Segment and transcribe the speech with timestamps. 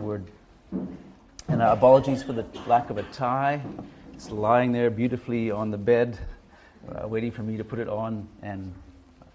[0.00, 0.24] Word.
[0.72, 3.60] And uh, apologies for the lack of a tie.
[4.14, 6.18] It's lying there beautifully on the bed,
[6.94, 8.26] uh, waiting for me to put it on.
[8.42, 8.72] And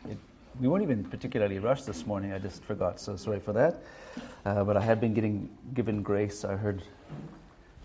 [0.10, 0.18] it,
[0.60, 2.34] we weren't even particularly rushed this morning.
[2.34, 3.84] I just forgot, so sorry for that.
[4.44, 6.44] Uh, but I have been getting given grace.
[6.44, 6.82] I heard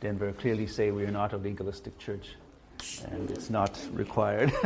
[0.01, 2.37] Denver clearly say we are not a legalistic church,
[3.11, 4.53] and it's not required.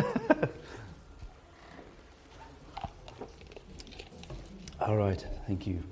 [4.81, 5.83] All right, thank you.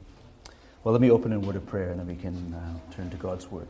[0.85, 3.09] Well, let me open in a word of prayer and then we can uh, turn
[3.11, 3.69] to God's Word.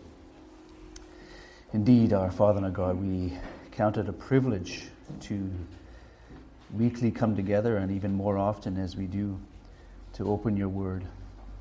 [1.75, 3.37] Indeed, our Father and our God, we
[3.71, 4.85] count it a privilege
[5.21, 5.51] to
[6.73, 9.39] weekly come together and even more often as we do
[10.15, 11.05] to open your Word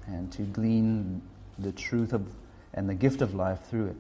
[0.08, 1.22] and to glean
[1.60, 2.26] the truth of
[2.74, 4.00] and the gift of life through it,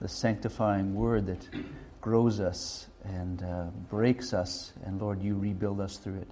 [0.00, 1.46] the sanctifying Word that
[2.00, 6.30] grows us and uh, breaks us, and Lord, you rebuild us through it.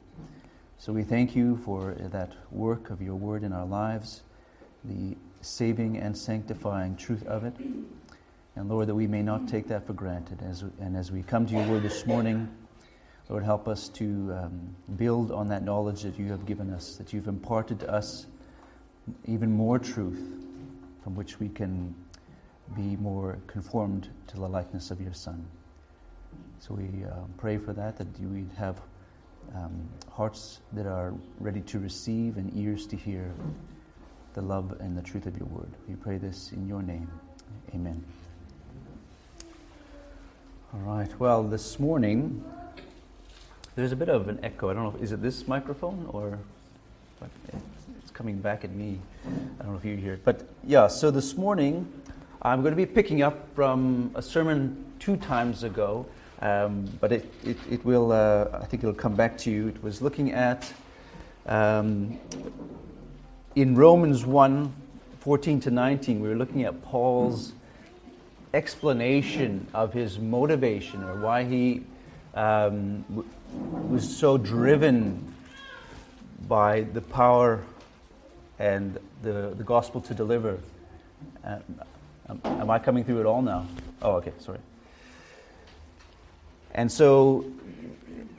[0.78, 4.22] So we thank you for that work of your Word in our lives
[4.88, 7.54] the saving and sanctifying truth of it.
[8.54, 10.40] And Lord, that we may not take that for granted.
[10.42, 12.48] As, and as we come to your word this morning,
[13.28, 17.12] Lord, help us to um, build on that knowledge that you have given us, that
[17.12, 18.26] you've imparted to us
[19.26, 20.20] even more truth
[21.02, 21.94] from which we can
[22.74, 25.46] be more conformed to the likeness of your Son.
[26.58, 28.80] So we uh, pray for that, that would have
[29.54, 33.32] um, hearts that are ready to receive and ears to hear
[34.36, 35.70] the love and the truth of your word.
[35.88, 37.10] We pray this in your name.
[37.74, 38.04] Amen.
[40.74, 41.08] All right.
[41.18, 42.44] Well, this morning,
[43.76, 44.68] there's a bit of an echo.
[44.68, 46.38] I don't know, is it this microphone or
[48.02, 49.00] it's coming back at me?
[49.58, 50.20] I don't know if you hear it.
[50.22, 51.90] But yeah, so this morning,
[52.42, 56.06] I'm going to be picking up from a sermon two times ago,
[56.42, 59.68] um, but it, it, it will, uh, I think it'll come back to you.
[59.68, 60.70] It was looking at
[61.46, 62.18] um,
[63.56, 64.72] in Romans 1
[65.20, 67.52] 14 to 19, we were looking at Paul's
[68.54, 71.82] explanation of his motivation or why he
[72.34, 73.28] um, w-
[73.88, 75.34] was so driven
[76.46, 77.64] by the power
[78.60, 80.60] and the, the gospel to deliver.
[81.44, 81.58] Uh,
[82.44, 83.66] am I coming through it all now?
[84.00, 84.60] Oh, okay, sorry.
[86.72, 87.46] And so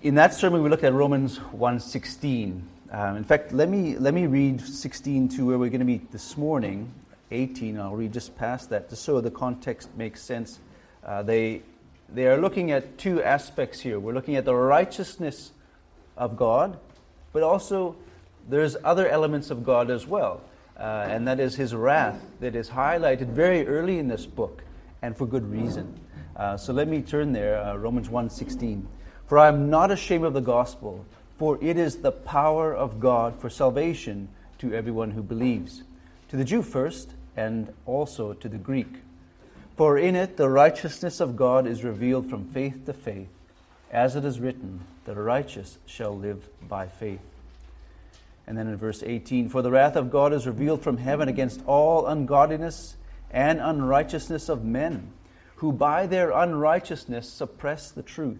[0.04, 2.62] in that sermon, we looked at Romans 1.16.
[2.90, 5.98] Um, in fact, let me, let me read 16 to where we're going to be
[6.12, 6.90] this morning,
[7.32, 7.78] 18.
[7.78, 10.60] I'll read just past that, just so the context makes sense.
[11.06, 11.64] Uh, they,
[12.08, 14.00] they are looking at two aspects here.
[14.00, 15.52] We're looking at the righteousness
[16.16, 16.80] of God,
[17.34, 17.98] but also
[18.48, 20.40] there's other elements of God as well,
[20.80, 24.64] uh, and that is his wrath that is highlighted very early in this book,
[25.02, 25.94] and for good reason.
[26.38, 28.86] Uh, so let me turn there, uh, Romans 1.16.
[29.26, 31.06] For I am not ashamed of the gospel,
[31.38, 35.84] for it is the power of God for salvation to everyone who believes,
[36.30, 38.88] to the Jew first, and also to the Greek.
[39.76, 43.30] For in it the righteousness of God is revealed from faith to faith,
[43.92, 47.22] as it is written, The righteous shall live by faith.
[48.48, 51.62] And then in verse 18, For the wrath of God is revealed from heaven against
[51.68, 52.96] all ungodliness
[53.30, 55.12] and unrighteousness of men,
[55.58, 58.40] who by their unrighteousness suppress the truth.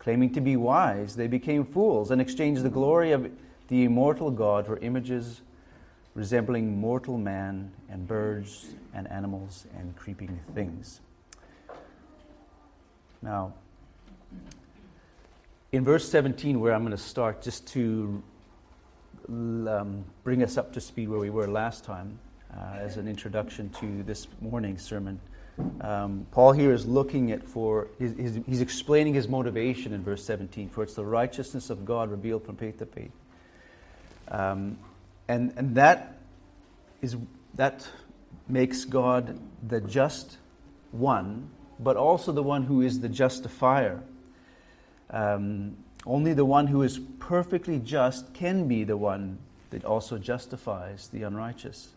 [0.00, 3.30] Claiming to be wise, they became fools and exchanged the glory of
[3.68, 5.42] the immortal God for images
[6.14, 11.00] resembling mortal man and birds and animals and creeping things.
[13.22, 13.54] Now,
[15.72, 18.22] in verse 17, where I'm going to start, just to
[19.28, 22.18] um, bring us up to speed where we were last time,
[22.56, 25.20] uh, as an introduction to this morning's sermon.
[25.80, 30.68] Um, Paul here is looking at for, his, he's explaining his motivation in verse 17,
[30.68, 33.12] for it's the righteousness of God revealed from faith to faith.
[34.28, 34.78] Um,
[35.28, 36.18] and, and that
[37.02, 37.16] is
[37.54, 37.86] that
[38.48, 40.38] makes God the just
[40.92, 44.02] one, but also the one who is the justifier.
[45.10, 45.76] Um,
[46.06, 49.38] only the one who is perfectly just can be the one
[49.70, 51.90] that also justifies the unrighteous.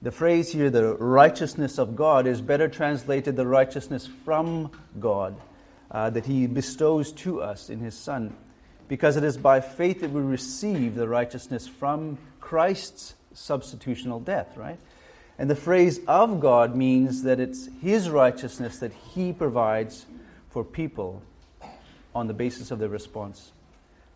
[0.00, 5.34] The phrase here, the righteousness of God, is better translated the righteousness from God
[5.90, 8.36] uh, that He bestows to us in His Son,
[8.86, 14.78] because it is by faith that we receive the righteousness from Christ's substitutional death, right?
[15.36, 20.06] And the phrase of God means that it's His righteousness that He provides
[20.50, 21.22] for people
[22.14, 23.50] on the basis of their response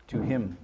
[0.08, 0.56] to Him.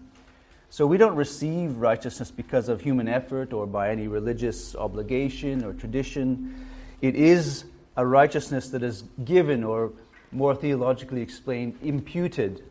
[0.70, 5.72] So we don't receive righteousness because of human effort or by any religious obligation or
[5.72, 6.66] tradition.
[7.00, 7.64] It is
[7.96, 9.92] a righteousness that is given, or
[10.30, 12.62] more theologically explained, imputed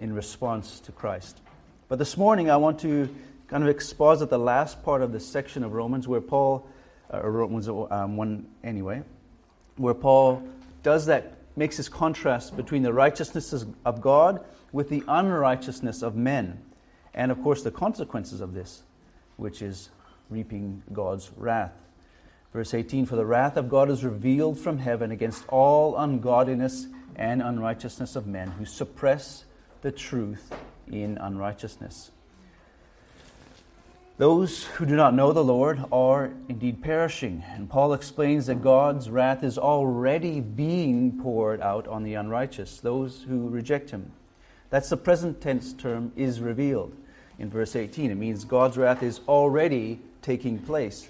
[0.00, 1.40] in response to Christ.
[1.88, 3.08] But this morning I want to
[3.48, 6.66] kind of exposit the last part of this section of Romans where Paul,
[7.12, 9.02] uh, or Romans um, 1 anyway,
[9.76, 10.42] where Paul
[10.82, 13.54] does that, makes this contrast between the righteousness
[13.84, 16.60] of God with the unrighteousness of men.
[17.14, 18.82] And of course, the consequences of this,
[19.36, 19.90] which is
[20.30, 21.72] reaping God's wrath.
[22.52, 27.42] Verse 18 For the wrath of God is revealed from heaven against all ungodliness and
[27.42, 29.44] unrighteousness of men who suppress
[29.82, 30.52] the truth
[30.90, 32.10] in unrighteousness.
[34.16, 37.42] Those who do not know the Lord are indeed perishing.
[37.48, 43.22] And Paul explains that God's wrath is already being poured out on the unrighteous, those
[43.22, 44.12] who reject him.
[44.70, 46.96] That's the present tense term is revealed
[47.38, 48.10] in verse 18.
[48.10, 51.08] It means God's wrath is already taking place.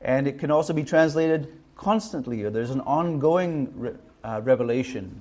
[0.00, 5.20] And it can also be translated constantly, or there's an ongoing re- uh, revelation,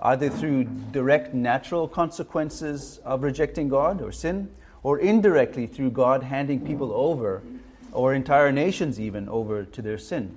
[0.00, 4.50] either through direct natural consequences of rejecting God or sin,
[4.82, 7.42] or indirectly through God handing people over,
[7.92, 10.36] or entire nations even, over to their sin.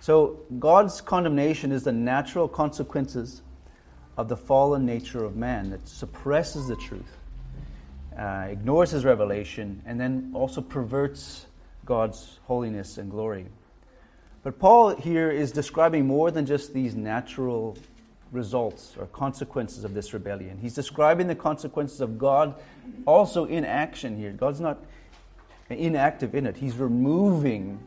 [0.00, 3.40] So God's condemnation is the natural consequences
[4.16, 7.16] of the fallen nature of man that suppresses the truth
[8.18, 11.46] uh, ignores his revelation, and then also perverts
[11.84, 13.46] God's holiness and glory.
[14.42, 17.76] But Paul here is describing more than just these natural
[18.30, 20.58] results or consequences of this rebellion.
[20.60, 22.54] He's describing the consequences of God
[23.06, 24.32] also in action here.
[24.32, 24.84] God's not
[25.70, 27.80] inactive in it, He's removing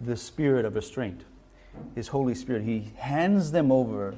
[0.00, 1.22] the spirit of restraint,
[1.94, 2.62] His Holy Spirit.
[2.62, 4.14] He hands them over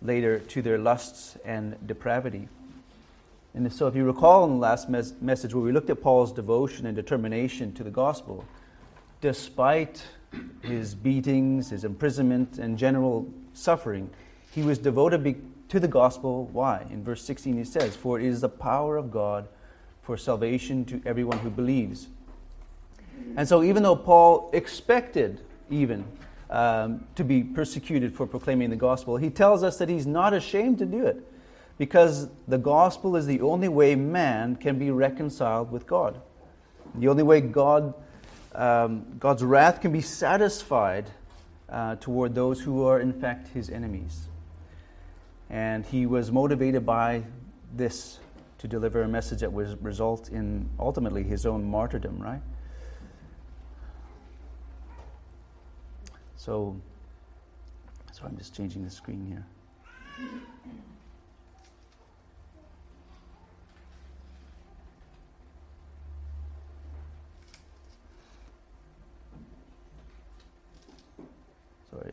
[0.00, 2.48] later to their lusts and depravity.
[3.54, 6.32] And so, if you recall in the last mes- message where we looked at Paul's
[6.32, 8.44] devotion and determination to the gospel,
[9.20, 10.02] despite
[10.62, 14.08] his beatings, his imprisonment, and general suffering,
[14.50, 15.36] he was devoted be-
[15.68, 16.46] to the gospel.
[16.46, 16.86] Why?
[16.90, 19.48] In verse 16, he says, For it is the power of God
[20.00, 22.08] for salvation to everyone who believes.
[23.36, 26.06] And so, even though Paul expected, even,
[26.48, 30.78] um, to be persecuted for proclaiming the gospel, he tells us that he's not ashamed
[30.78, 31.22] to do it
[31.82, 36.20] because the gospel is the only way man can be reconciled with God.
[36.94, 37.94] The only way God,
[38.54, 41.10] um, God's wrath can be satisfied
[41.68, 44.28] uh, toward those who are, in fact, his enemies.
[45.50, 47.24] And he was motivated by
[47.74, 48.20] this
[48.58, 52.42] to deliver a message that would result in ultimately his own martyrdom, right?
[56.36, 56.76] So,
[58.12, 59.44] so I'm just changing the screen here.
[71.92, 72.12] Sorry.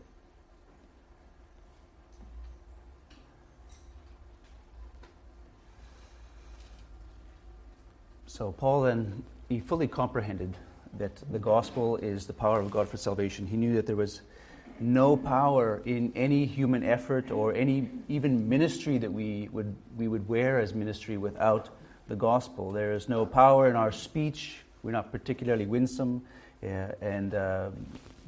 [8.39, 10.56] So Paul then he fully comprehended
[10.97, 13.45] that the gospel is the power of God for salvation.
[13.45, 14.21] He knew that there was
[14.80, 20.25] no power in any human effort or any even ministry that we would we would
[20.29, 21.67] wear as ministry without
[22.08, 22.72] the gospel.
[22.72, 24.62] There is no power in our speech.
[24.84, 26.22] We're not particularly winsome,
[26.63, 27.72] uh, and uh,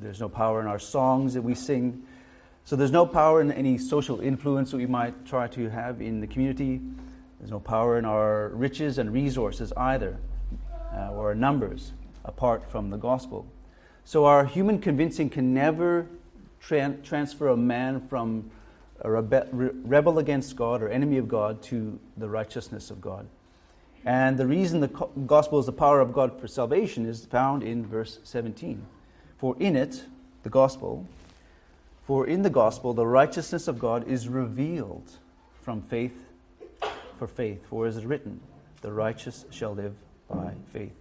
[0.01, 2.03] there's no power in our songs that we sing.
[2.65, 6.20] So there's no power in any social influence that we might try to have in
[6.20, 6.82] the community.
[7.41, 10.19] There's no power in our riches and resources either,
[10.95, 11.91] uh, or numbers,
[12.24, 13.48] apart from the gospel.
[14.05, 16.05] So our human convincing can never
[16.60, 18.51] tra- transfer a man from
[19.00, 23.27] a rebe- re- rebel against God or enemy of God to the righteousness of God.
[24.05, 27.88] And the reason the gospel is the power of God for salvation is found in
[27.88, 28.86] verse 17.
[29.39, 30.03] For in it,
[30.43, 31.07] the gospel,
[32.03, 35.10] for in the gospel, the righteousness of God is revealed
[35.63, 36.27] from faith
[37.22, 37.63] for faith.
[37.70, 38.40] For as it is written,
[38.82, 39.94] the righteous shall live
[40.28, 40.96] by faith.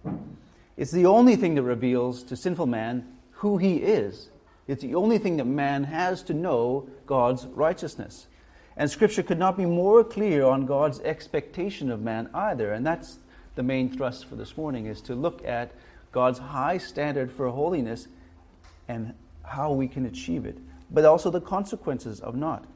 [0.77, 4.29] It's the only thing that reveals to sinful man who he is.
[4.67, 8.27] It's the only thing that man has to know God's righteousness.
[8.77, 12.71] And Scripture could not be more clear on God's expectation of man either.
[12.71, 13.17] And that's
[13.55, 15.71] the main thrust for this morning, is to look at
[16.11, 18.07] God's high standard for holiness
[18.87, 20.59] and how we can achieve it,
[20.91, 22.67] but also the consequences of not.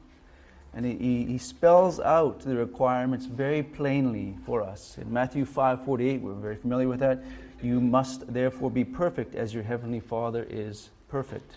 [0.76, 4.98] And he, he spells out the requirements very plainly for us.
[5.00, 7.24] In Matthew 5 48, we're very familiar with that.
[7.62, 11.56] You must therefore be perfect as your heavenly Father is perfect.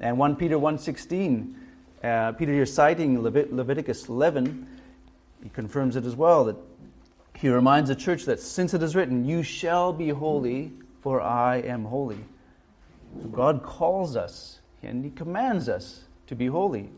[0.00, 1.54] And 1 Peter 1.16,
[2.02, 4.66] uh, Peter citing Levit- Leviticus 11,
[5.44, 6.56] he confirms it as well, that
[7.36, 11.58] he reminds the church that since it is written, You shall be holy, for I
[11.58, 12.24] am holy.
[13.30, 16.90] God calls us and he commands us to be holy.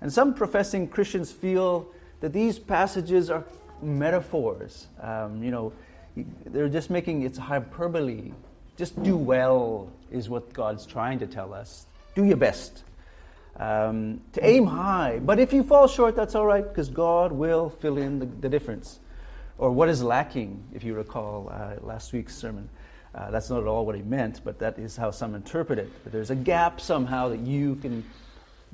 [0.00, 1.88] And some professing Christians feel
[2.20, 3.44] that these passages are
[3.82, 4.86] metaphors.
[5.00, 5.72] Um, you know,
[6.46, 8.32] they're just making it's hyperbole.
[8.76, 11.86] Just do well is what God's trying to tell us.
[12.14, 12.84] Do your best.
[13.56, 15.18] Um, to aim high.
[15.18, 18.48] But if you fall short, that's all right because God will fill in the, the,
[18.48, 19.00] difference.
[19.58, 22.68] Or what is lacking, if you recall uh, last week's sermon.
[23.14, 25.90] Uh, that's not at all what he meant, but that is how some interpret it.
[26.04, 28.04] There's a gap somehow that you can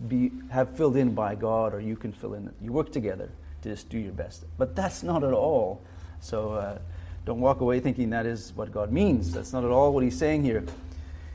[0.08, 2.52] be, have filled in by God, or you can fill in.
[2.60, 3.30] You work together
[3.62, 4.44] to just do your best.
[4.58, 5.82] But that's not at all.
[6.20, 6.78] So uh,
[7.24, 9.32] don't walk away thinking that is what God means.
[9.32, 10.64] That's not at all what he's saying here.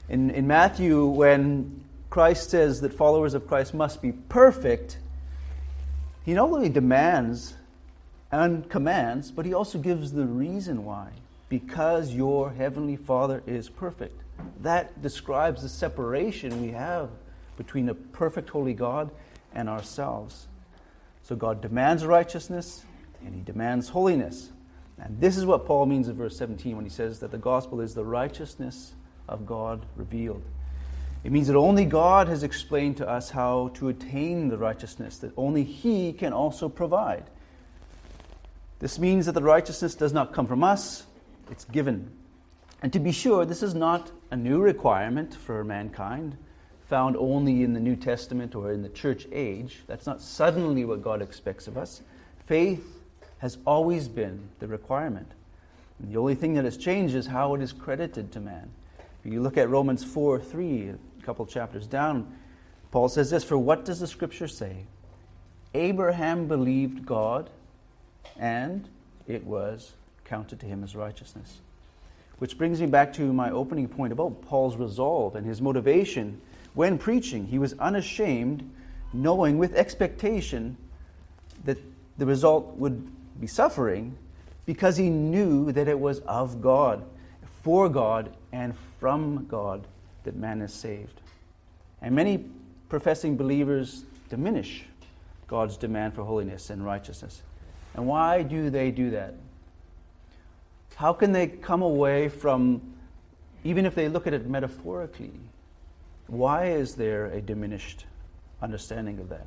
[0.10, 4.98] In, in Matthew, when Christ says that followers of Christ must be perfect,
[6.26, 7.54] he not only demands
[8.32, 11.10] and commands, but he also gives the reason why.
[11.50, 14.22] Because your heavenly Father is perfect.
[14.62, 17.10] That describes the separation we have
[17.60, 19.12] between a perfect holy God
[19.54, 20.48] and ourselves.
[21.22, 22.84] So God demands righteousness
[23.24, 24.50] and he demands holiness.
[24.98, 27.82] And this is what Paul means in verse 17 when he says that the gospel
[27.82, 28.94] is the righteousness
[29.28, 30.44] of God revealed.
[31.24, 35.34] It means that only God has explained to us how to attain the righteousness that
[35.36, 37.26] only He can also provide.
[38.80, 41.06] This means that the righteousness does not come from us,
[41.52, 42.10] it's given.
[42.82, 46.38] And to be sure, this is not a new requirement for mankind,
[46.90, 49.84] found only in the New Testament or in the church age.
[49.86, 52.02] That's not suddenly what God expects of us.
[52.48, 53.00] Faith
[53.38, 55.32] has always been the requirement.
[56.00, 58.70] And the only thing that has changed is how it is credited to man.
[59.24, 62.36] If you look at Romans 4 3, a couple chapters down,
[62.90, 64.86] Paul says this For what does the scripture say?
[65.76, 67.52] Abraham believed God,
[68.38, 68.90] and
[69.28, 69.94] it was
[70.26, 71.60] counted to him as righteousness.
[72.40, 76.42] Which brings me back to my opening point about Paul's resolve and his motivation
[76.74, 77.48] when preaching.
[77.48, 78.70] He was unashamed,
[79.14, 80.78] knowing with expectation
[81.66, 81.78] that
[82.18, 83.10] the result would
[83.40, 84.18] be suffering
[84.66, 87.04] because he knew that it was of God,
[87.64, 89.88] for God, and from God
[90.24, 91.22] that man is saved.
[92.02, 92.46] And many
[92.88, 94.86] professing believers diminish
[95.48, 97.42] God's demand for holiness and righteousness.
[97.96, 99.34] And why do they do that?
[100.96, 102.82] How can they come away from,
[103.64, 105.32] even if they look at it metaphorically,
[106.30, 108.06] why is there a diminished
[108.62, 109.46] understanding of that?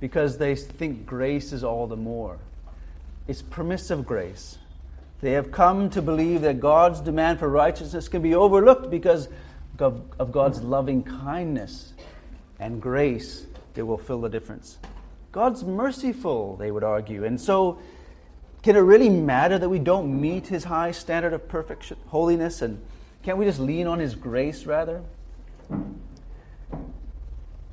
[0.00, 2.38] Because they think grace is all the more
[3.28, 4.58] It's permissive grace.
[5.20, 9.28] They have come to believe that God's demand for righteousness can be overlooked because
[9.78, 11.92] of God's loving kindness
[12.58, 14.78] and grace that will fill the difference.
[15.30, 17.24] God's merciful, they would argue.
[17.24, 17.78] And so,
[18.62, 22.60] can it really matter that we don't meet his high standard of perfect holiness?
[22.62, 22.80] And
[23.22, 25.02] can't we just lean on his grace rather?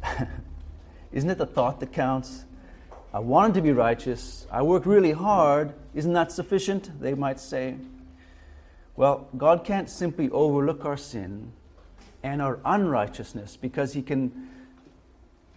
[1.11, 2.45] Isn't it the thought that counts?
[3.13, 4.45] I wanted to be righteous.
[4.51, 5.73] I worked really hard.
[5.93, 7.01] Isn't that sufficient?
[7.01, 7.75] They might say.
[8.95, 11.51] Well, God can't simply overlook our sin
[12.21, 14.49] and our unrighteousness because He can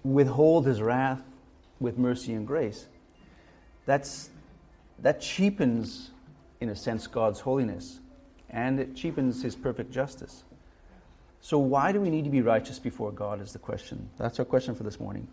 [0.04, 1.22] withhold His wrath
[1.80, 2.86] with mercy and grace.
[3.84, 4.30] That's,
[5.00, 6.12] that cheapens,
[6.60, 7.98] in a sense, God's holiness
[8.52, 10.44] and it cheapens His perfect justice.
[11.42, 13.42] So, why do we need to be righteous before God?
[13.42, 14.08] Is the question.
[14.16, 15.26] That's our question for this morning.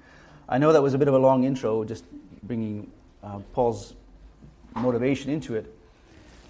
[0.50, 2.04] I know that was a bit of a long intro, just
[2.42, 2.92] bringing
[3.24, 3.94] uh, Paul's
[4.76, 5.72] motivation into it,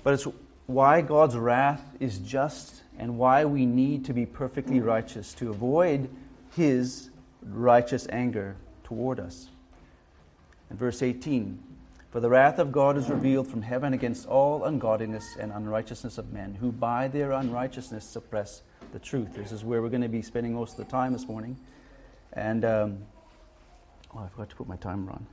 [0.03, 0.25] but it's
[0.65, 6.09] why God's wrath is just and why we need to be perfectly righteous to avoid
[6.55, 7.09] his
[7.43, 9.49] righteous anger toward us.
[10.69, 11.61] In verse 18,
[12.11, 16.31] for the wrath of God is revealed from heaven against all ungodliness and unrighteousness of
[16.31, 19.35] men, who by their unrighteousness suppress the truth.
[19.35, 21.57] This is where we're going to be spending most of the time this morning.
[22.33, 22.99] And um,
[24.15, 25.25] Oh, I forgot to put my timer on.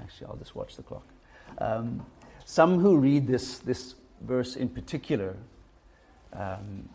[0.00, 1.06] Actually, I'll just watch the clock.
[1.58, 2.04] Um,
[2.44, 5.36] some who read this, this verse in particular
[6.32, 6.88] um,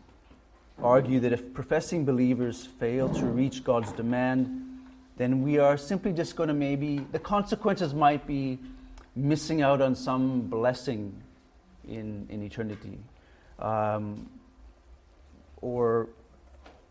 [0.82, 4.80] argue that if professing believers fail to reach God's demand,
[5.18, 8.58] then we are simply just going to maybe, the consequences might be
[9.16, 11.14] missing out on some blessing
[11.86, 12.98] in, in eternity.
[13.60, 14.30] Um,
[15.62, 16.10] or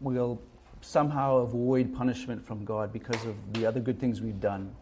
[0.00, 0.40] we'll
[0.80, 4.74] somehow avoid punishment from God because of the other good things we've done.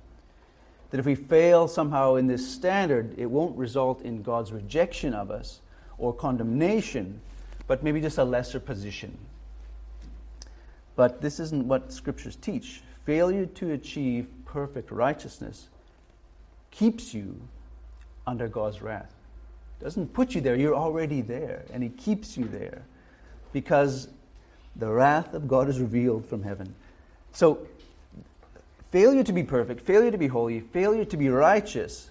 [0.90, 5.30] That if we fail somehow in this standard, it won't result in God's rejection of
[5.30, 5.61] us
[5.99, 7.21] or condemnation,
[7.66, 9.16] but maybe just a lesser position.
[10.97, 12.83] But this isn't what scriptures teach.
[13.04, 15.68] Failure to achieve perfect righteousness
[16.71, 17.40] keeps you
[18.26, 19.14] under God's wrath.
[19.80, 22.83] Doesn't put you there, you're already there, and He keeps you there
[23.52, 24.09] because
[24.76, 26.75] the wrath of God is revealed from heaven.
[27.33, 27.67] So,
[28.90, 32.11] failure to be perfect, failure to be holy, failure to be righteous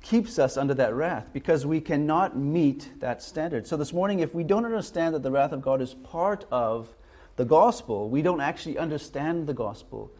[0.00, 3.66] keeps us under that wrath because we cannot meet that standard.
[3.66, 6.88] So, this morning, if we don't understand that the wrath of God is part of
[7.36, 10.10] the gospel, we don't actually understand the gospel.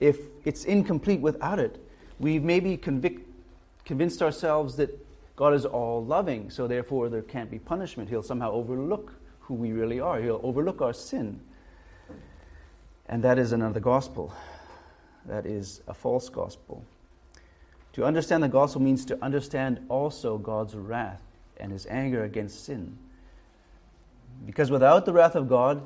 [0.00, 1.84] If it's incomplete without it,
[2.18, 3.28] we maybe convict,
[3.84, 4.90] convinced ourselves that
[5.36, 8.10] God is all loving, so therefore there can't be punishment.
[8.10, 9.14] He'll somehow overlook
[9.50, 11.40] who we really are, He'll overlook our sin.
[13.08, 14.32] And that is another gospel.
[15.26, 16.84] That is a false gospel.
[17.94, 21.20] To understand the gospel means to understand also God's wrath
[21.56, 22.96] and his anger against sin.
[24.46, 25.84] Because without the wrath of God,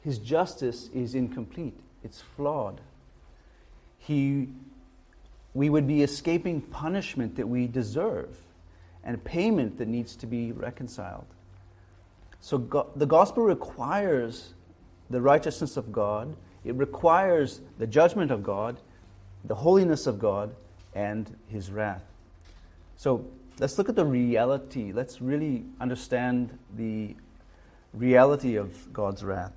[0.00, 2.80] his justice is incomplete, it's flawed.
[3.96, 4.48] He,
[5.54, 8.36] we would be escaping punishment that we deserve
[9.04, 11.26] and payment that needs to be reconciled.
[12.44, 12.58] So
[12.94, 14.52] the gospel requires
[15.08, 18.76] the righteousness of God, it requires the judgment of God,
[19.44, 20.54] the holiness of God,
[20.94, 22.04] and his wrath.
[22.98, 23.24] So
[23.58, 24.92] let's look at the reality.
[24.92, 27.16] Let's really understand the
[27.94, 29.54] reality of God's wrath.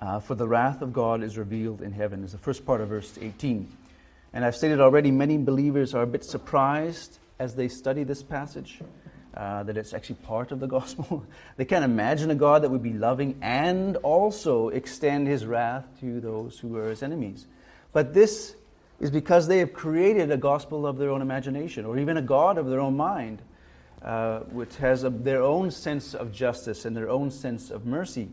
[0.00, 2.88] Uh, for the wrath of God is revealed in heaven, is the first part of
[2.88, 3.70] verse 18.
[4.32, 8.80] And I've stated already, many believers are a bit surprised as they study this passage
[9.34, 11.24] uh, that it's actually part of the gospel.
[11.56, 16.20] they can't imagine a God that would be loving and also extend his wrath to
[16.20, 17.46] those who are his enemies.
[17.92, 18.54] But this
[19.00, 22.58] is because they have created a gospel of their own imagination or even a God
[22.58, 23.40] of their own mind,
[24.02, 28.28] uh, which has a, their own sense of justice and their own sense of mercy.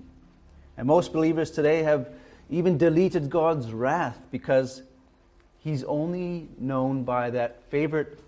[0.78, 2.10] And most believers today have
[2.50, 4.82] even deleted God's wrath because
[5.60, 8.20] he's only known by that favorite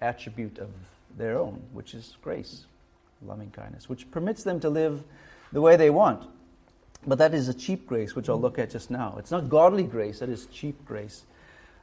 [0.00, 0.68] attribute of
[1.16, 2.66] their own, which is grace,
[3.22, 5.02] loving kindness, which permits them to live
[5.52, 6.28] the way they want.
[7.06, 9.16] But that is a cheap grace, which I'll look at just now.
[9.18, 11.24] It's not godly grace, that is cheap grace,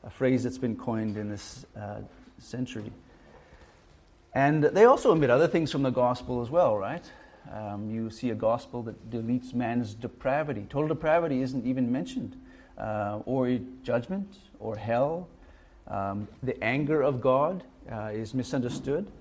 [0.03, 2.01] a phrase that's been coined in this uh,
[2.39, 2.91] century.
[4.33, 7.03] And they also omit other things from the gospel as well, right?
[7.51, 10.65] Um, you see a gospel that deletes man's depravity.
[10.69, 12.39] Total depravity isn't even mentioned,
[12.77, 15.27] uh, or judgment, or hell.
[15.87, 19.11] Um, the anger of God uh, is misunderstood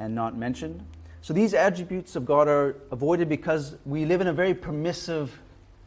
[0.00, 0.82] and not mentioned.
[1.20, 5.38] So these attributes of God are avoided because we live in a very permissive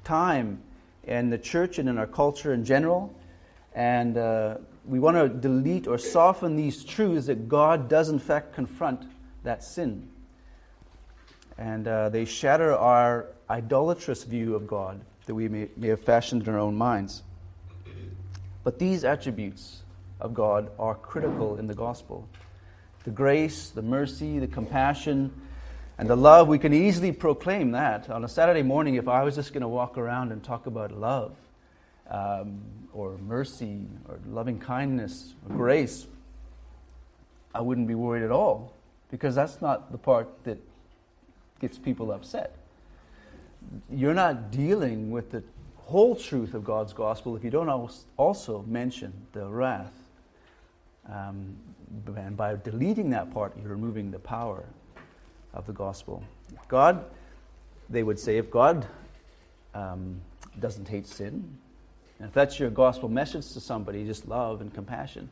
[0.04, 0.62] time
[1.04, 3.14] in the church and in our culture in general.
[3.74, 8.54] And uh, we want to delete or soften these truths that God does, in fact,
[8.54, 9.04] confront
[9.44, 10.08] that sin.
[11.58, 16.48] And uh, they shatter our idolatrous view of God that we may, may have fashioned
[16.48, 17.24] in our own minds.
[18.64, 19.82] But these attributes
[20.22, 22.28] of God are critical in the gospel
[23.04, 25.32] the grace, the mercy, the compassion,
[25.98, 28.10] and the love, we can easily proclaim that.
[28.10, 30.92] On a Saturday morning, if I was just going to walk around and talk about
[30.92, 31.36] love,
[32.10, 32.62] um,
[32.94, 36.08] or mercy, or loving kindness, or grace,
[37.54, 38.74] I wouldn't be worried at all,
[39.12, 40.58] because that's not the part that
[41.60, 42.56] gets people upset.
[43.90, 45.44] You're not dealing with the
[45.76, 47.70] whole truth of God's gospel if you don't
[48.18, 49.94] also mention the wrath
[51.10, 51.56] um,
[52.16, 54.64] and by deleting that part, you're removing the power
[55.54, 56.24] of the gospel.
[56.68, 57.06] God,
[57.90, 58.88] they would say, if God
[59.74, 60.22] um,
[60.60, 61.58] doesn't hate sin,
[62.20, 65.30] and if that's your gospel message to somebody, just love and compassion,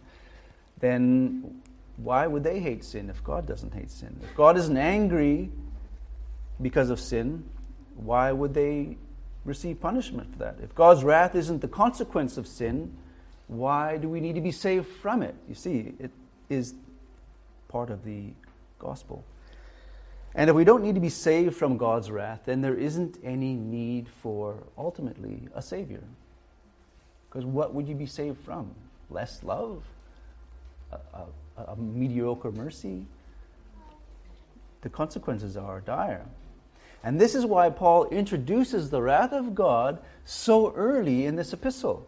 [0.79, 1.61] then
[1.97, 4.19] why would they hate sin if God doesn't hate sin?
[4.23, 5.49] If God isn't angry
[6.61, 7.43] because of sin,
[7.95, 8.97] why would they
[9.45, 10.57] receive punishment for that?
[10.63, 12.95] If God's wrath isn't the consequence of sin,
[13.47, 15.35] why do we need to be saved from it?
[15.47, 16.11] You see, it
[16.51, 16.73] is
[17.67, 18.33] part of the
[18.79, 19.23] gospel.
[20.35, 23.53] And if we don't need to be saved from God's wrath, then there isn't any
[23.53, 26.03] need for ultimately a Savior.
[27.29, 28.73] Because what would you be saved from?
[29.09, 29.83] Less love?
[30.91, 30.97] A,
[31.57, 33.05] a, a mediocre mercy?
[34.81, 36.25] The consequences are dire.
[37.03, 42.07] And this is why Paul introduces the wrath of God so early in this epistle.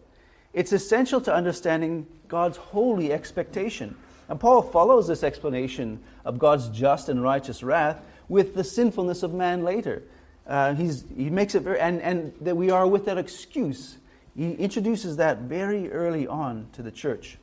[0.53, 3.97] It's essential to understanding God's holy expectation.
[4.29, 9.33] And Paul follows this explanation of God's just and righteous wrath with the sinfulness of
[9.33, 10.03] man later.
[10.47, 13.97] Uh, he makes it very, and, and that we are with that excuse.
[14.35, 17.37] He introduces that very early on to the church.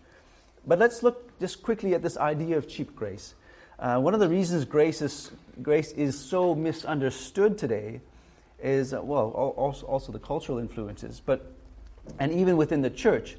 [0.66, 3.35] But let's look just quickly at this idea of cheap grace.
[3.79, 5.31] Uh, one of the reasons grace is,
[5.62, 8.01] grace is so misunderstood today
[8.62, 11.53] is, uh, well, also, also the cultural influences, but,
[12.19, 13.37] and even within the church,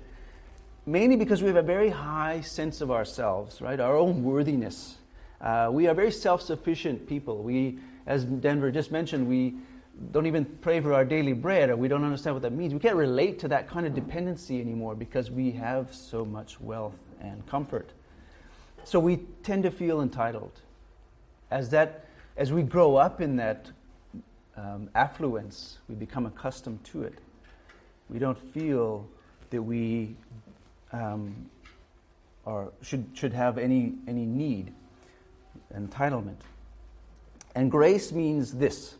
[0.86, 3.80] mainly because we have a very high sense of ourselves, right?
[3.80, 4.98] Our own worthiness.
[5.40, 7.44] Uh, we are very self sufficient people.
[7.44, 9.56] We, as Denver just mentioned, we
[10.12, 12.74] don't even pray for our daily bread or we don't understand what that means.
[12.74, 16.98] We can't relate to that kind of dependency anymore because we have so much wealth
[17.22, 17.92] and comfort.
[18.84, 20.62] So we tend to feel entitled.
[21.52, 22.06] As, that,
[22.38, 23.70] as we grow up in that
[24.58, 27.20] um, affluence, we become accustomed to it.
[28.10, 29.08] We don't feel
[29.52, 30.16] that we
[30.92, 31.50] um,
[32.46, 34.74] are, should, should have any, any need,
[35.76, 36.40] entitlement.
[37.56, 38.96] And grace means this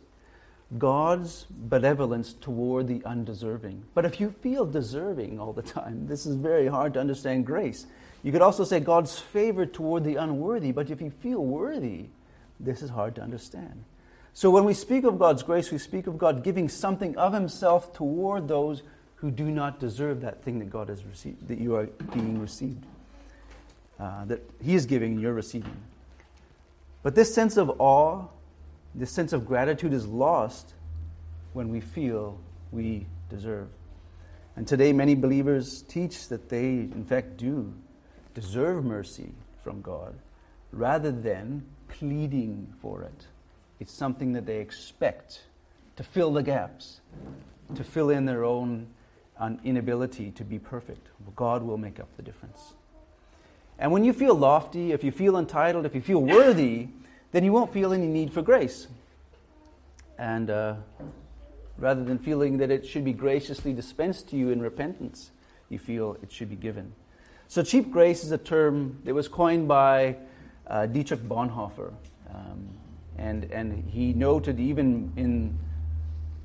[0.78, 3.84] God's benevolence toward the undeserving.
[3.94, 7.86] But if you feel deserving all the time, this is very hard to understand grace.
[8.22, 12.06] You could also say God's favor toward the unworthy, but if you feel worthy,
[12.60, 13.84] this is hard to understand.
[14.32, 17.92] So when we speak of God's grace, we speak of God giving something of himself
[17.92, 18.82] toward those
[19.22, 22.84] who do not deserve that thing that God has received, that you are being received,
[23.98, 25.76] uh, that he is giving and you're receiving.
[27.02, 28.26] But this sense of awe
[28.94, 30.74] this sense of gratitude is lost
[31.52, 32.38] when we feel
[32.70, 33.68] we deserve.
[34.56, 37.72] And today, many believers teach that they, in fact, do
[38.34, 39.30] deserve mercy
[39.62, 40.14] from God
[40.72, 43.26] rather than pleading for it.
[43.80, 45.42] It's something that they expect
[45.96, 47.00] to fill the gaps,
[47.74, 48.88] to fill in their own
[49.64, 51.08] inability to be perfect.
[51.36, 52.74] God will make up the difference.
[53.78, 56.88] And when you feel lofty, if you feel entitled, if you feel worthy,
[57.32, 58.86] then you won't feel any need for grace.
[60.18, 60.74] And uh,
[61.78, 65.32] rather than feeling that it should be graciously dispensed to you in repentance,
[65.68, 66.92] you feel it should be given.
[67.48, 70.16] So, cheap grace is a term that was coined by
[70.66, 71.92] uh, Dietrich Bonhoeffer.
[72.32, 72.68] Um,
[73.18, 75.58] and, and he noted even in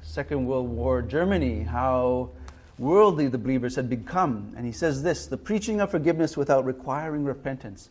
[0.01, 2.31] Second World War Germany how
[2.77, 4.53] worldly the believers had become.
[4.55, 7.89] And he says this the preaching of forgiveness without requiring repentance,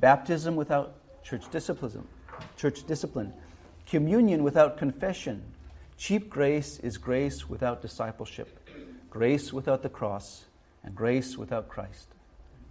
[0.00, 2.06] baptism without church discipline,
[2.56, 3.32] church discipline.
[3.86, 5.42] Communion without confession.
[5.96, 8.60] Cheap grace is grace without discipleship,
[9.08, 10.44] grace without the cross,
[10.82, 12.08] and grace without Christ.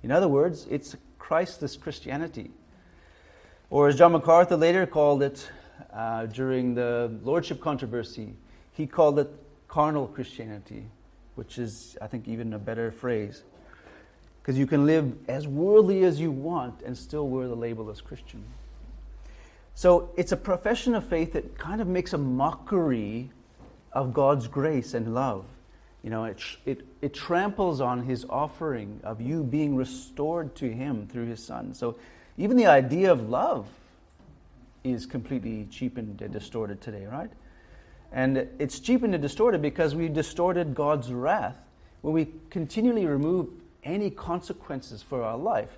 [0.04, 2.52] In other words, it's Christless Christianity.
[3.72, 5.50] Or as John MacArthur later called it
[5.92, 8.36] uh, during the Lordship controversy,
[8.74, 9.30] he called it
[9.68, 10.86] carnal Christianity,
[11.36, 13.44] which is, I think, even a better phrase.
[14.42, 18.02] Because you can live as worldly as you want and still wear the label as
[18.02, 18.44] Christian.
[19.74, 23.32] So it's a profession of faith that kind of makes a mockery
[23.92, 25.46] of God's grace and love.
[26.04, 31.08] You know, it, it, it tramples on his offering of you being restored to him
[31.08, 31.74] through his son.
[31.74, 31.98] So
[32.38, 33.68] even the idea of love
[34.84, 37.32] is completely cheapened and distorted today, right?
[38.16, 41.58] And it's cheapened and distorted because we distorted God's wrath.
[42.02, 43.50] When we continually remove
[43.84, 45.78] any consequences for our life,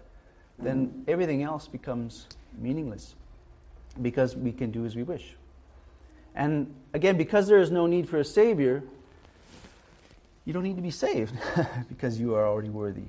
[0.60, 3.15] then everything else becomes meaningless
[4.02, 5.36] because we can do as we wish.
[6.36, 8.84] And again, because there is no need for a Savior,
[10.45, 11.34] you don't need to be saved
[11.89, 13.04] because you are already worthy.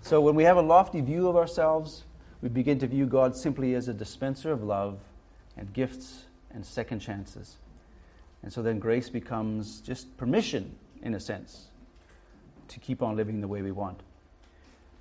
[0.00, 2.04] So when we have a lofty view of ourselves,
[2.40, 4.98] we begin to view God simply as a dispenser of love
[5.58, 7.58] and gifts and second chances.
[8.42, 11.68] And so then grace becomes just permission, in a sense,
[12.68, 14.00] to keep on living the way we want.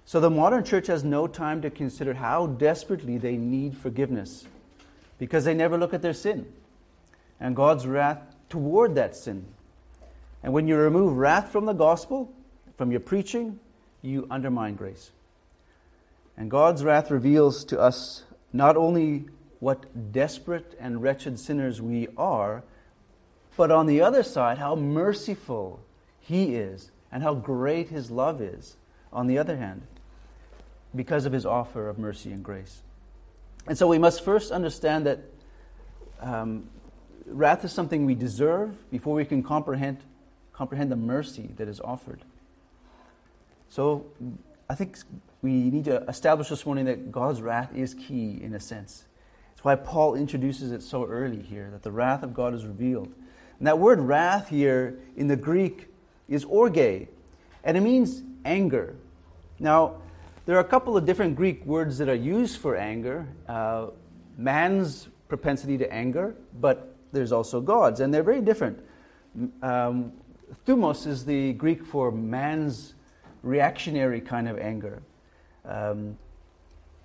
[0.05, 4.45] So the modern church has no time to consider how desperately they need forgiveness
[5.17, 6.51] because they never look at their sin
[7.39, 9.45] and God's wrath toward that sin.
[10.43, 12.31] And when you remove wrath from the gospel,
[12.77, 13.59] from your preaching,
[14.01, 15.11] you undermine grace.
[16.37, 18.23] And God's wrath reveals to us
[18.53, 19.25] not only
[19.59, 22.63] what desperate and wretched sinners we are,
[23.61, 25.81] but on the other side, how merciful
[26.19, 28.75] He is and how great His love is
[29.13, 29.83] on the other hand
[30.95, 32.81] because of his offer of mercy and grace.
[33.67, 35.19] And so we must first understand that
[36.21, 36.71] um,
[37.27, 39.99] wrath is something we deserve before we can comprehend,
[40.53, 42.21] comprehend the mercy that is offered.
[43.69, 44.07] So
[44.71, 44.97] I think
[45.43, 49.05] we need to establish this morning that God's wrath is key in a sense.
[49.53, 53.13] It's why Paul introduces it so early here, that the wrath of God is revealed.
[53.61, 55.87] And that word wrath here in the Greek
[56.27, 57.07] is orge,
[57.63, 58.95] and it means anger.
[59.59, 59.97] Now,
[60.47, 63.27] there are a couple of different Greek words that are used for anger.
[63.47, 63.89] Uh,
[64.35, 68.79] man's propensity to anger, but there's also God's, and they're very different.
[69.61, 70.11] Um,
[70.65, 72.95] thumos is the Greek for man's
[73.43, 75.03] reactionary kind of anger.
[75.65, 76.17] Um,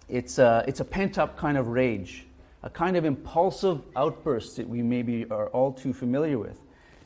[0.08, 2.24] It's a, it's a pent up kind of rage,
[2.62, 6.58] a kind of impulsive outburst that we maybe are all too familiar with.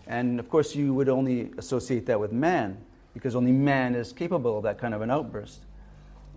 [0.07, 2.79] And of course, you would only associate that with man,
[3.15, 5.61] because only man is capable of that kind of an outburst.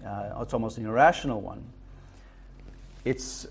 [0.05, 1.63] Uh, it's almost an irrational one.
[3.05, 3.47] It's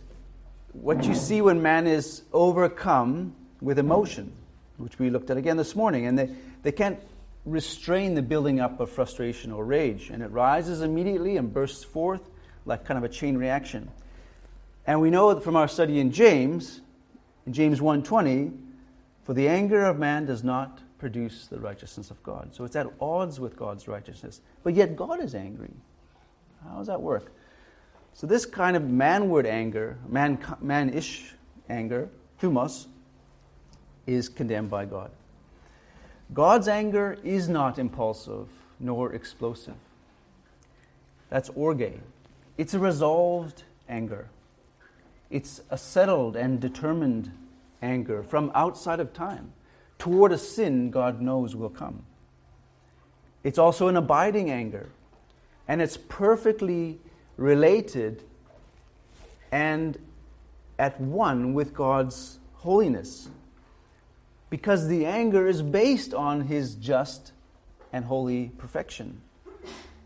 [0.73, 4.33] what you see when man is overcome with emotion,
[4.77, 6.07] which we looked at again this morning.
[6.07, 6.31] And they,
[6.63, 6.99] they can't
[7.45, 10.11] restrain the building up of frustration or rage.
[10.11, 12.23] And it rises immediately and bursts forth
[12.65, 13.91] like kind of a chain reaction.
[14.87, 16.81] And we know from our study in James,
[17.47, 18.53] in James 1:20,
[19.23, 22.55] for the anger of man does not produce the righteousness of God.
[22.55, 24.41] So it's at odds with God's righteousness.
[24.63, 25.73] But yet God is angry.
[26.65, 27.33] How does that work?
[28.15, 31.35] So this kind of manward anger, man, man-ish
[31.69, 32.09] anger,
[32.41, 32.87] thumos,
[34.07, 35.11] is condemned by God.
[36.35, 39.77] God's anger is not impulsive nor explosive.
[41.31, 42.01] That's orge.
[42.59, 44.29] It's a resolved anger.
[45.33, 47.33] It's a settled and determined
[47.81, 49.55] anger from outside of time
[49.99, 52.05] toward a sin God knows will come.
[53.43, 54.91] It's also an abiding anger,
[55.67, 57.01] and it's perfectly
[57.39, 58.23] related
[59.51, 59.99] and
[60.79, 63.31] at one with God's holiness.
[64.51, 67.33] Because the anger is based on his just
[67.91, 69.23] and holy perfection.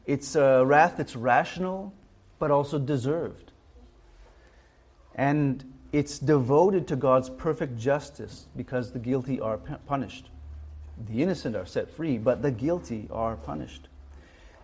[0.07, 1.93] It's a wrath that's rational,
[2.39, 3.46] but also deserved.
[5.17, 10.29] And it's devoted to God's perfect justice because the guilty are punished.
[11.09, 13.89] The innocent are set free, but the guilty are punished.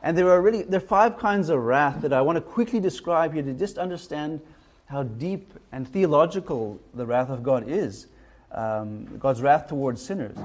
[0.03, 2.81] And there are really there are five kinds of wrath that I want to quickly
[2.81, 4.41] describe here to just understand
[4.87, 8.07] how deep and theological the wrath of God is.
[8.51, 10.37] Um, God's wrath towards sinners.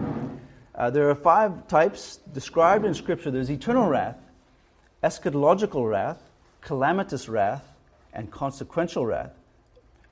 [0.74, 3.32] Uh, there are five types described in Scripture.
[3.32, 4.17] There's eternal wrath,
[5.04, 6.22] eschatological wrath,
[6.62, 7.67] calamitous wrath,
[8.13, 9.37] and consequential wrath.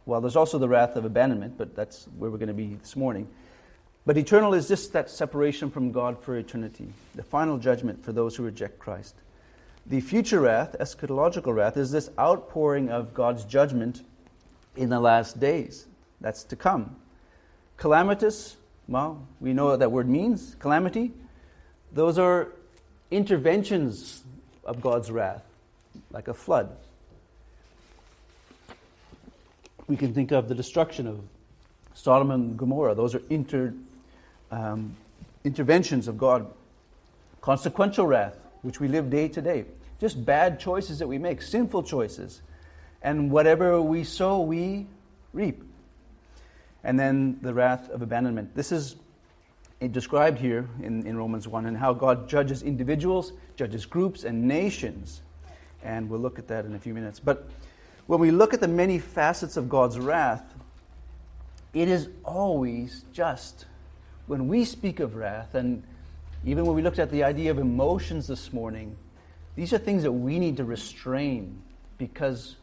[0.06, 2.96] Well, there's also the wrath of abandonment, but that's where we're going to be this
[2.96, 3.28] morning.
[4.06, 8.36] But eternal is just that separation from God for eternity, the final judgment for those
[8.36, 9.16] who reject Christ.
[9.88, 14.04] The future wrath, eschatological wrath, is this outpouring of God's judgment
[14.76, 15.88] in the last days.
[16.22, 16.96] That's to come.
[17.78, 21.12] Calamitous, well, we know what that word means calamity.
[21.92, 22.52] Those are
[23.10, 24.24] interventions
[24.64, 25.44] of God's wrath,
[26.12, 26.76] like a flood.
[29.88, 31.20] We can think of the destruction of
[31.94, 32.96] Sodom and Gomorrah.
[32.96, 33.74] Those are inter,
[34.52, 34.96] um,
[35.44, 36.48] interventions of God.
[37.42, 39.66] Consequential wrath, which we live day to day.
[40.00, 42.42] Just bad choices that we make, sinful choices.
[43.02, 44.88] And whatever we sow, we
[45.34, 45.64] reap.
[46.84, 48.56] And then the wrath of abandonment.
[48.56, 48.96] This is
[49.92, 55.22] described here in, in Romans 1 and how God judges individuals, judges groups, and nations.
[55.84, 57.20] And we'll look at that in a few minutes.
[57.20, 57.48] But
[58.08, 60.44] when we look at the many facets of God's wrath,
[61.74, 63.66] it is always just.
[64.28, 65.84] When we speak of wrath, and
[66.46, 68.96] even when we looked at the idea of emotions this morning,
[69.56, 71.62] these are things that we need to restrain
[71.98, 72.56] because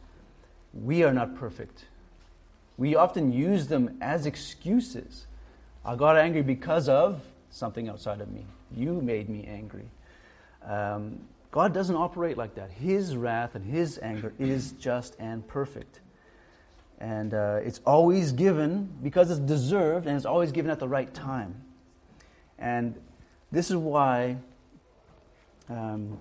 [0.73, 1.85] we are not perfect.
[2.77, 5.27] We often use them as excuses.
[5.85, 8.45] I got angry because of something outside of me.
[8.75, 9.89] You made me angry.
[10.65, 11.19] Um,
[11.53, 12.71] God doesn't operate like that.
[12.71, 15.99] His wrath and His anger is just and perfect.
[16.99, 21.13] And uh, it's always given because it's deserved and it's always given at the right
[21.13, 21.53] time.
[22.57, 22.99] And
[23.51, 24.37] this is why
[25.69, 26.19] um,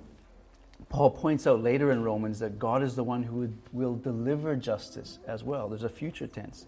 [0.91, 5.19] Paul points out later in Romans that God is the one who will deliver justice
[5.27, 5.71] as well.
[5.71, 6.67] There's a future tense.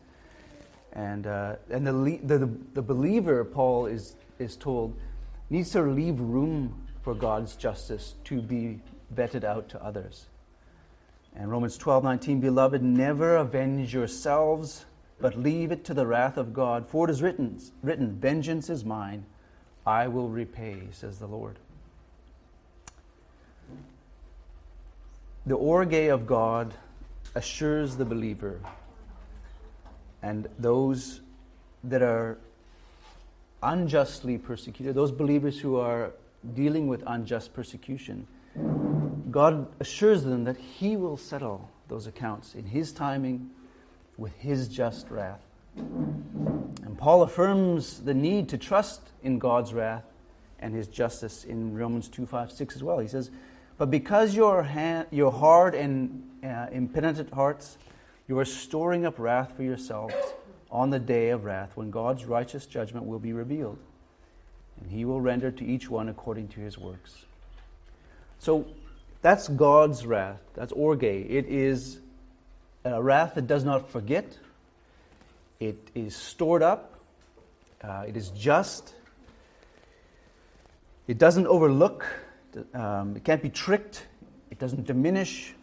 [0.95, 4.97] And, uh, and the, the, the believer, Paul is, is told,
[5.51, 8.81] needs to leave room for God's justice to be
[9.15, 10.27] vetted out to others.
[11.37, 14.87] And Romans 12:19, Beloved, never avenge yourselves,
[15.21, 16.87] but leave it to the wrath of God.
[16.89, 19.27] For it is written, written Vengeance is mine,
[19.87, 21.59] I will repay, says the Lord.
[25.45, 26.73] The orge of God
[27.35, 28.61] assures the believer
[30.23, 31.21] and those
[31.83, 32.39] that are
[33.63, 36.13] unjustly persecuted, those believers who are
[36.53, 38.27] dealing with unjust persecution,
[39.31, 43.51] God assures them that He will settle those accounts in His timing
[44.17, 45.41] with His just wrath.
[45.77, 50.05] And Paul affirms the need to trust in God's wrath
[50.61, 52.99] and His justice in Romans 2 5 6 as well.
[52.99, 53.31] He says,
[53.77, 57.77] but because your, hand, your hard and uh, impenitent hearts,
[58.29, 60.15] you are storing up wrath for yourselves
[60.71, 63.79] on the day of wrath when God's righteous judgment will be revealed.
[64.81, 67.25] And he will render to each one according to his works.
[68.39, 68.67] So
[69.23, 70.41] that's God's wrath.
[70.55, 71.03] That's orge.
[71.03, 71.99] It is
[72.85, 74.39] a wrath that does not forget.
[75.61, 76.99] It is stored up.
[77.83, 78.95] Uh, it is just.
[81.07, 82.07] It doesn't overlook.
[82.75, 84.07] Um, it can't be tricked.
[84.51, 85.55] It doesn't diminish.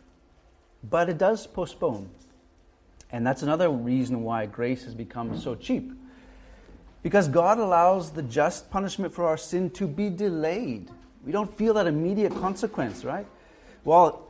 [0.90, 2.10] But it does postpone.
[3.12, 5.92] And that's another reason why grace has become so cheap.
[7.04, 10.90] Because God allows the just punishment for our sin to be delayed.
[11.26, 13.26] We don't feel that immediate consequence, right?
[13.84, 14.28] While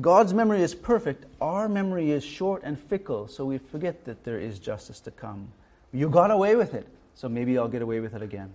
[0.00, 4.38] God's memory is perfect, our memory is short and fickle, so we forget that there
[4.38, 5.48] is justice to come.
[5.92, 8.52] You got away with it, so maybe I'll get away with it again.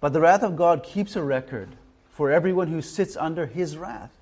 [0.00, 1.70] But the wrath of God keeps a record
[2.10, 4.12] for everyone who sits under his wrath.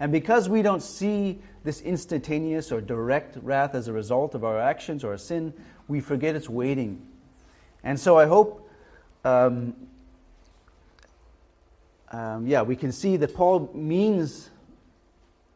[0.00, 4.58] And because we don't see this instantaneous or direct wrath as a result of our
[4.58, 5.52] actions or a sin,
[5.88, 7.02] we forget it's waiting.
[7.84, 8.68] And so I hope,
[9.24, 9.74] um,
[12.10, 14.50] um, yeah, we can see that Paul means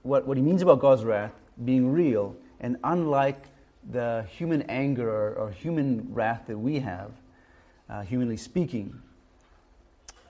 [0.02, 1.32] what, what he means about God's wrath
[1.64, 3.46] being real and unlike
[3.90, 7.12] the human anger or, or human wrath that we have,
[7.88, 9.00] uh, humanly speaking.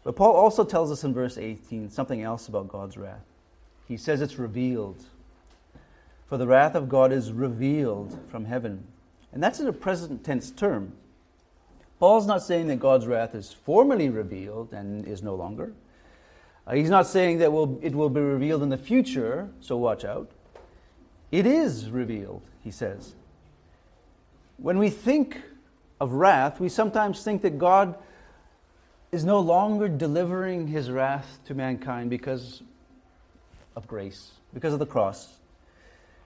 [0.04, 3.24] But Paul also tells us in verse 18 something else about God's wrath.
[3.88, 5.02] He says it's revealed.
[6.28, 8.84] For the wrath of God is revealed from heaven.
[9.32, 10.92] And that's in a present tense term.
[11.98, 15.72] Paul's not saying that God's wrath is formally revealed and is no longer.
[16.66, 20.04] Uh, he's not saying that will, it will be revealed in the future, so watch
[20.04, 20.30] out.
[21.32, 23.14] It is revealed, he says.
[24.58, 25.40] When we think
[26.00, 27.96] of wrath, we sometimes think that God
[29.11, 32.62] is no longer delivering his wrath to mankind because
[33.74, 35.38] of grace, because of the cross.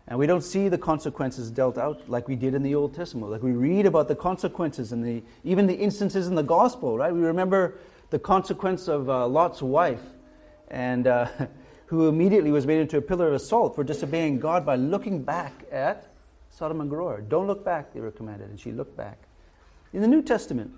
[0.09, 3.31] And we don't see the consequences dealt out like we did in the Old Testament.
[3.31, 7.15] Like we read about the consequences and the, even the instances in the gospel, right?
[7.15, 7.79] We remember
[8.11, 10.03] the consequence of uh, Lot's wife,
[10.69, 11.29] and uh,
[11.87, 15.65] who immediately was made into a pillar of salt for disobeying God by looking back
[15.71, 16.09] at
[16.51, 17.23] Sodom and Gomorrah.
[17.23, 19.19] Don't look back, they were commanded, and she looked back.
[19.93, 20.73] In the New Testament,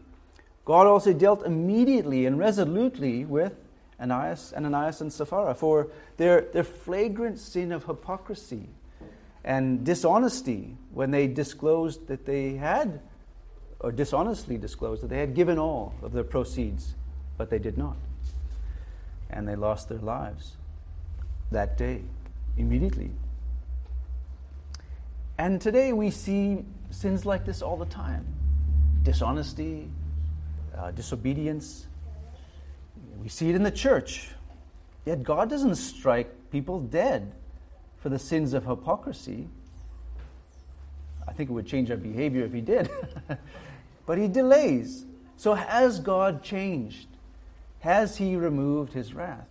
[0.64, 3.54] God also dealt immediately and resolutely with
[4.00, 8.68] Ananias, Ananias and Sapphira for their, their flagrant sin of hypocrisy
[9.44, 13.00] and dishonesty when they disclosed that they had,
[13.80, 16.94] or dishonestly disclosed that they had given all of their proceeds,
[17.36, 17.96] but they did not.
[19.28, 20.56] And they lost their lives
[21.50, 22.02] that day,
[22.56, 23.10] immediately.
[25.36, 28.24] And today we see sins like this all the time
[29.02, 29.86] dishonesty,
[30.78, 31.86] uh, disobedience.
[33.20, 34.30] We see it in the church.
[35.04, 37.30] Yet God doesn't strike people dead
[38.04, 39.48] for the sins of hypocrisy.
[41.26, 42.90] I think it would change our behavior if he did.
[44.06, 45.06] but he delays.
[45.38, 47.08] So has God changed?
[47.80, 49.48] Has he removed his wrath?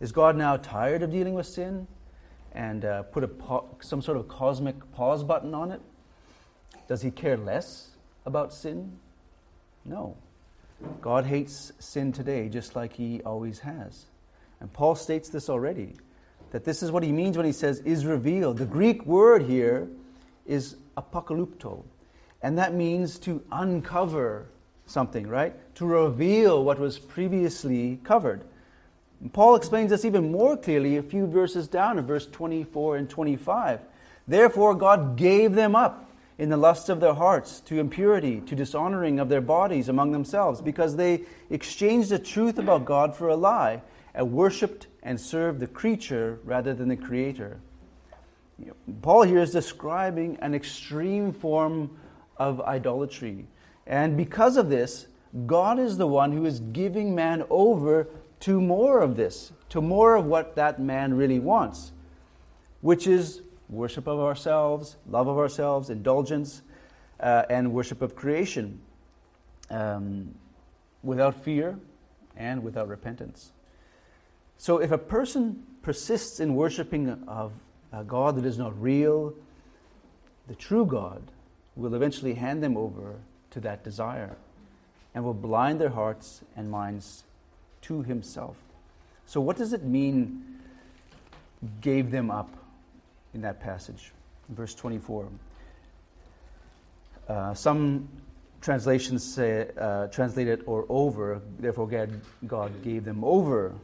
[0.00, 1.86] Is God now tired of dealing with sin
[2.52, 5.82] and uh, put a some sort of cosmic pause button on it?
[6.88, 7.90] Does he care less
[8.24, 8.98] about sin?
[9.84, 10.16] No.
[11.02, 14.06] God hates sin today just like he always has.
[14.58, 15.96] And Paul states this already
[16.50, 18.58] that this is what he means when he says is revealed.
[18.58, 19.88] The Greek word here
[20.46, 21.84] is apocalypto,
[22.42, 24.46] and that means to uncover
[24.86, 25.54] something, right?
[25.76, 28.42] To reveal what was previously covered.
[29.20, 33.10] And Paul explains this even more clearly a few verses down in verse 24 and
[33.10, 33.80] 25.
[34.26, 39.18] Therefore, God gave them up in the lust of their hearts to impurity, to dishonoring
[39.18, 43.82] of their bodies among themselves, because they exchanged the truth about God for a lie
[44.14, 47.60] and worshipped and serve the creature rather than the creator.
[49.02, 51.96] Paul here is describing an extreme form
[52.36, 53.46] of idolatry.
[53.86, 55.06] And because of this,
[55.46, 58.08] God is the one who is giving man over
[58.40, 61.92] to more of this, to more of what that man really wants,
[62.80, 66.62] which is worship of ourselves, love of ourselves, indulgence,
[67.20, 68.80] uh, and worship of creation
[69.70, 70.34] um,
[71.02, 71.78] without fear
[72.36, 73.52] and without repentance.
[74.58, 77.52] So if a person persists in worshiping of
[77.92, 79.32] a God that is not real,
[80.48, 81.22] the true God
[81.76, 83.14] will eventually hand them over
[83.52, 84.36] to that desire
[85.14, 87.22] and will blind their hearts and minds
[87.82, 88.56] to himself.
[89.26, 90.58] So, what does it mean,
[91.80, 92.50] gave them up
[93.34, 94.12] in that passage?
[94.48, 95.28] Verse 24.
[97.28, 98.08] Uh, some
[98.60, 103.74] translations say, uh, translate it or over, therefore God, God gave them over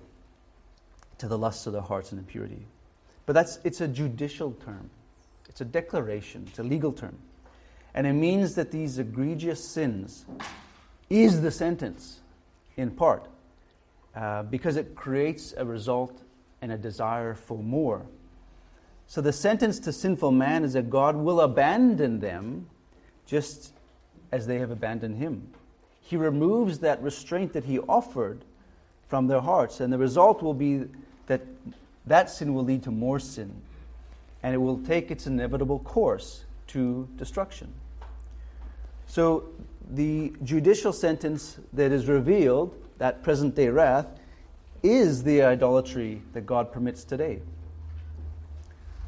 [1.19, 2.67] to the lusts of their hearts and impurity.
[3.27, 4.91] But that's, it's a judicial term,
[5.49, 7.17] it's a declaration, it's a legal term.
[7.95, 10.27] And it means that these egregious sins
[11.09, 12.21] is the sentence,
[12.77, 13.29] in part,
[14.17, 16.23] uh, because it creates a result
[16.61, 18.07] and a desire for more.
[19.07, 22.69] So the sentence to sinful man is that God will abandon them
[23.27, 23.73] just
[24.33, 25.53] as they have abandoned him.
[26.01, 28.45] He removes that restraint that he offered
[29.09, 30.85] from their hearts, and the result will be
[31.27, 31.43] that
[32.07, 33.53] that sin will lead to more sin,
[34.43, 37.73] and it will take its inevitable course to destruction.
[39.07, 39.45] So
[39.91, 44.07] the judicial sentence that is revealed, that present day wrath,
[44.83, 47.41] is the idolatry that God permits today.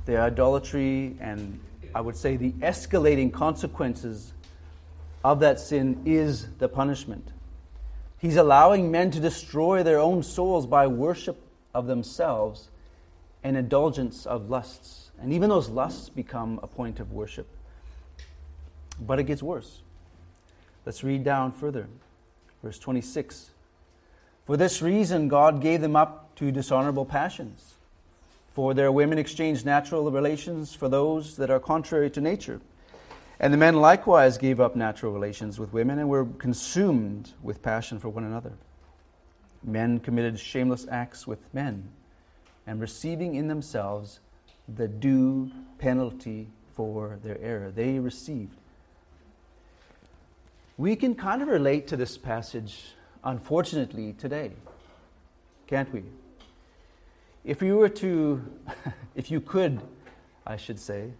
[0.07, 1.61] The idolatry and
[1.95, 4.33] I would say the escalating consequences
[5.25, 7.33] of that sin is the punishment.
[8.19, 11.41] He's allowing men to destroy their own souls by worship
[11.75, 12.71] of themselves
[13.45, 15.11] and indulgence of lusts.
[15.21, 17.47] And even those lusts become a point of worship.
[19.01, 19.83] But it gets worse.
[20.85, 21.89] Let's read down further.
[22.62, 23.51] Verse 26.
[24.47, 27.75] For this reason, God gave them up to dishonorable passions.
[28.53, 32.61] For their women exchanged natural relations for those that are contrary to nature.
[33.39, 37.99] And the men likewise gave up natural relations with women and were consumed with passion
[37.99, 38.53] for one another.
[39.62, 41.89] Men committed shameless acts with men,
[42.66, 44.20] and receiving in themselves
[44.68, 47.70] the due penalty for their error.
[47.70, 48.57] They received.
[50.78, 54.53] We can kind of relate to this passage, unfortunately, today,
[55.66, 56.05] can't we?
[57.45, 58.45] If you were to,
[59.14, 59.80] if you could,
[60.47, 61.12] I should say,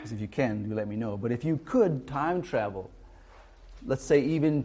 [0.00, 2.90] because if you can, you let me know, but if you could time travel,
[3.84, 4.64] let's say even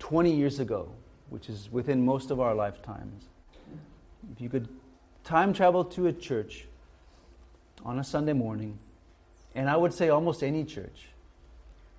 [0.00, 0.88] 20 years ago,
[1.30, 3.26] which is within most of our lifetimes,
[4.32, 4.68] if you could
[5.22, 6.66] time travel to a church
[7.84, 8.76] on a Sunday morning,
[9.54, 11.06] and I would say almost any church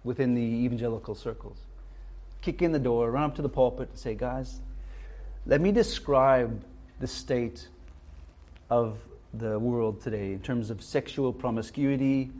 [0.04, 1.60] within the evangelical circles,
[2.42, 4.60] kick in the door, run up to the pulpit, and say, guys,
[5.46, 6.62] let me describe
[7.00, 7.70] the state
[8.70, 9.00] of
[9.34, 12.32] the world today in terms of sexual promiscuity,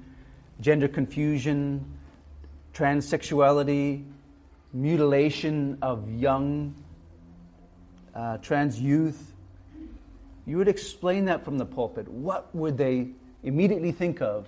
[0.62, 1.86] gender confusion,
[2.74, 4.04] transsexuality,
[4.74, 6.76] mutilation of young
[8.14, 9.34] uh, trans youth.
[10.46, 12.08] You would explain that from the pulpit.
[12.08, 13.10] What would they
[13.44, 14.48] immediately think of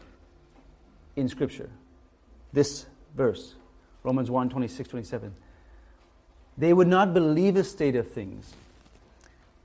[1.15, 1.69] in Scripture?
[2.53, 2.85] This
[3.15, 3.55] verse,
[4.03, 5.35] Romans 1 26, 27.
[6.57, 8.53] They would not believe a state of things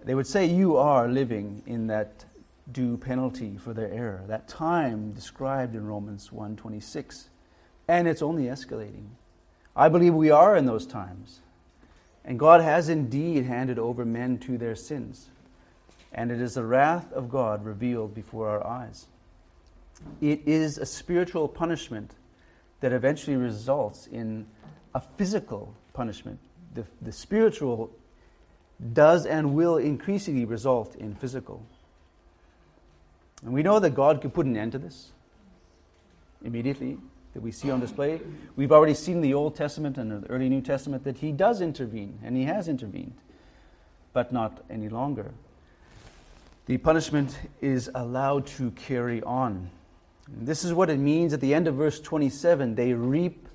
[0.05, 2.25] they would say you are living in that
[2.71, 7.29] due penalty for their error, that time described in Romans 1:26.
[7.89, 9.09] And it's only escalating.
[9.75, 11.41] I believe we are in those times.
[12.25, 15.31] And God has indeed handed over men to their sins.
[16.13, 19.07] And it is the wrath of God revealed before our eyes.
[20.21, 22.13] It is a spiritual punishment
[22.81, 24.47] that eventually results in
[24.95, 26.39] a physical punishment.
[26.75, 27.91] The, the spiritual
[28.93, 31.65] does and will increasingly result in physical.
[33.45, 35.13] And we know that God could put an end to this
[36.45, 36.99] immediately,
[37.35, 38.21] that we see on display.
[38.57, 42.19] We've already seen the Old Testament and the early New Testament that He does intervene,
[42.23, 43.15] and He has intervened,
[44.13, 45.33] but not any longer.
[46.67, 49.71] The punishment is allowed to carry on.
[50.27, 53.49] And this is what it means at the end of verse 27 they reap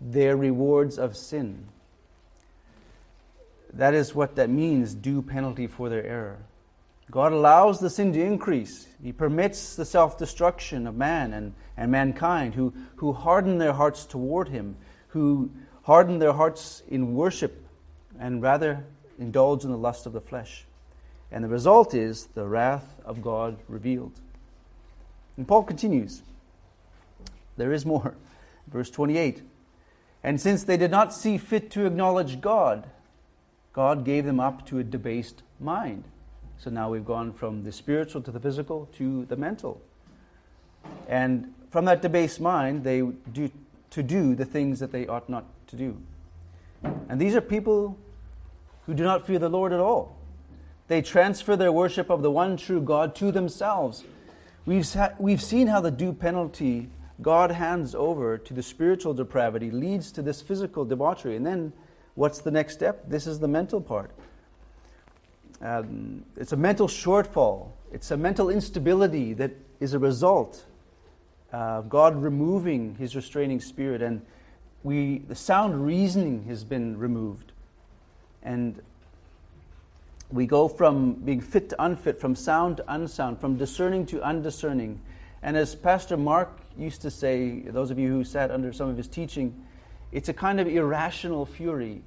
[0.00, 1.66] their rewards of sin.
[3.72, 6.38] That is what that means due penalty for their error.
[7.10, 8.86] God allows the sin to increase.
[9.02, 14.04] He permits the self destruction of man and, and mankind who, who harden their hearts
[14.04, 14.76] toward Him,
[15.08, 15.50] who
[15.82, 17.64] harden their hearts in worship
[18.18, 18.84] and rather
[19.18, 20.64] indulge in the lust of the flesh.
[21.30, 24.12] And the result is the wrath of God revealed.
[25.36, 26.22] And Paul continues.
[27.56, 28.14] There is more.
[28.66, 29.42] Verse 28
[30.22, 32.88] And since they did not see fit to acknowledge God,
[33.72, 36.04] God gave them up to a debased mind.
[36.64, 39.82] So now we've gone from the spiritual to the physical to the mental.
[41.06, 43.50] And from that debased mind, they do
[43.90, 46.00] to do the things that they ought not to do.
[47.10, 47.98] And these are people
[48.86, 50.16] who do not fear the Lord at all.
[50.88, 54.02] They transfer their worship of the one true God to themselves.
[54.64, 54.88] We've,
[55.18, 56.88] we've seen how the due penalty
[57.20, 61.36] God hands over to the spiritual depravity leads to this physical debauchery.
[61.36, 61.74] And then
[62.14, 63.08] What's the next step?
[63.08, 64.10] This is the mental part.
[65.60, 70.64] Um, it's a mental shortfall, it's a mental instability that is a result
[71.52, 74.02] of God removing his restraining spirit.
[74.02, 74.22] And
[74.82, 77.52] we, the sound reasoning has been removed.
[78.42, 78.80] And
[80.30, 85.00] we go from being fit to unfit, from sound to unsound, from discerning to undiscerning.
[85.42, 88.96] And as Pastor Mark used to say, those of you who sat under some of
[88.96, 89.64] his teaching,
[90.10, 92.02] it's a kind of irrational fury.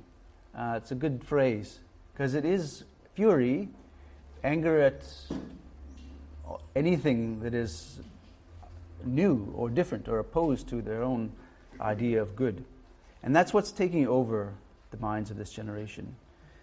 [0.56, 1.80] Uh, it's a good phrase
[2.14, 2.84] because it is
[3.18, 3.68] fury,
[4.44, 5.04] anger at
[6.76, 8.00] anything that is
[9.04, 11.32] new or different or opposed to their own
[11.82, 12.64] idea of good.
[13.24, 14.54] And that's what's taking over
[14.92, 16.16] the minds of this generation.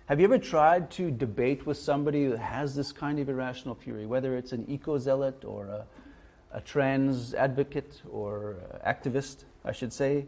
[0.06, 4.06] Have you ever tried to debate with somebody who has this kind of irrational fury,
[4.06, 5.86] whether it's an eco zealot or a,
[6.52, 10.26] a trans advocate or activist, I should say?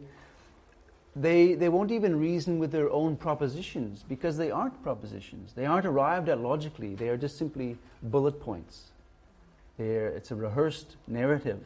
[1.19, 5.53] They, they won't even reason with their own propositions because they aren't propositions.
[5.53, 6.93] They aren't arrived at logically.
[6.93, 8.91] They are just simply bullet points.
[9.77, 11.59] They're, it's a rehearsed narrative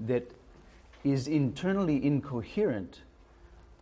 [0.00, 0.30] that
[1.04, 3.02] is internally incoherent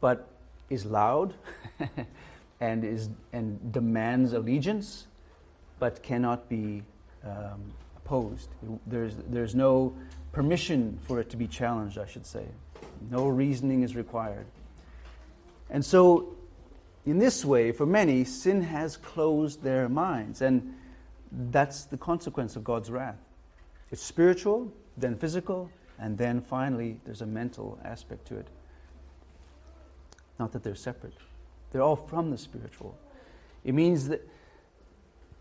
[0.01, 0.29] but
[0.69, 1.33] is loud
[2.61, 5.07] and, is, and demands allegiance,
[5.79, 6.83] but cannot be
[7.25, 8.51] um, opposed.
[8.87, 9.95] There's, there's no
[10.33, 12.45] permission for it to be challenged, I should say.
[13.11, 14.45] No reasoning is required.
[15.71, 16.37] And so,
[17.07, 20.75] in this way, for many, sin has closed their minds, and
[21.33, 23.19] that's the consequence of God's wrath.
[23.91, 28.49] It's spiritual, then physical, and then finally, there's a mental aspect to it.
[30.39, 31.15] Not that they're separate,
[31.71, 32.97] they're all from the spiritual.
[33.65, 34.27] It means that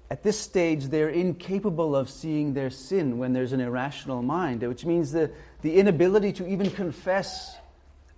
[0.10, 4.86] at this stage, they're incapable of seeing their sin when there's an irrational mind, which
[4.86, 5.32] means the,
[5.64, 7.56] the inability to even confess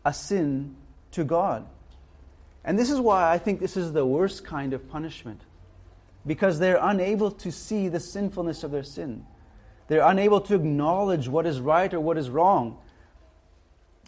[0.03, 0.75] a sin
[1.11, 1.65] to God.
[2.65, 5.39] And this is why I think this is the worst kind of punishment,
[6.25, 9.25] because they're unable to see the sinfulness of their sin.
[9.87, 12.79] They're unable to acknowledge what is right or what is wrong.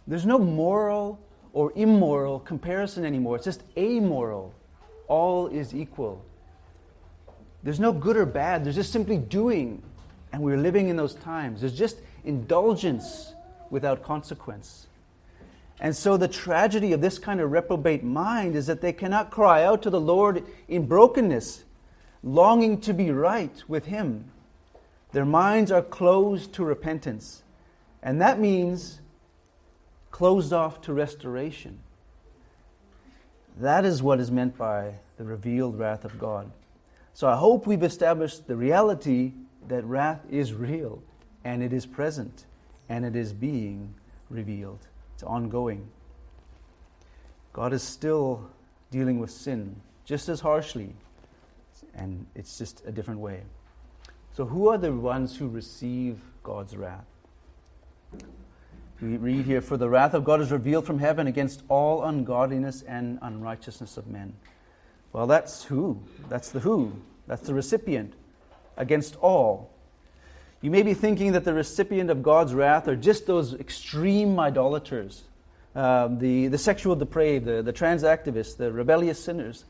[0.07, 1.19] There's no moral
[1.53, 3.35] or immoral comparison anymore.
[3.35, 4.55] It's just amoral.
[5.07, 6.25] All is equal.
[7.61, 8.65] There's no good or bad.
[8.65, 9.83] There's just simply doing.
[10.33, 11.61] And we're living in those times.
[11.61, 13.33] There's just indulgence
[13.69, 14.86] without consequence.
[15.79, 19.63] And so the tragedy of this kind of reprobate mind is that they cannot cry
[19.63, 21.63] out to the Lord in brokenness,
[22.23, 24.31] longing to be right with Him.
[25.11, 27.43] Their minds are closed to repentance.
[28.01, 29.01] And that means
[30.11, 31.79] closed off to restoration.
[33.59, 36.51] That is what is meant by the revealed wrath of God.
[37.13, 39.33] So I hope we've established the reality
[39.67, 41.01] that wrath is real
[41.43, 42.45] and it is present
[42.89, 43.95] and it is being
[44.29, 44.87] revealed.
[45.17, 45.89] It's ongoing.
[47.51, 48.47] God is still
[48.91, 50.93] dealing with sin just as harshly,
[51.95, 53.41] and it's just a different way.
[54.33, 57.07] So, who are the ones who receive God's wrath?
[59.01, 62.83] We read here, For the wrath of God is revealed from heaven against all ungodliness
[62.83, 64.35] and unrighteousness of men.
[65.13, 66.03] Well, that's who.
[66.29, 66.93] That's the who.
[67.25, 68.13] That's the recipient.
[68.77, 69.71] Against all.
[70.61, 75.23] You may be thinking that the recipient of God's wrath are just those extreme idolaters,
[75.75, 79.65] um, the, the sexual depraved, the, the trans activists, the rebellious sinners,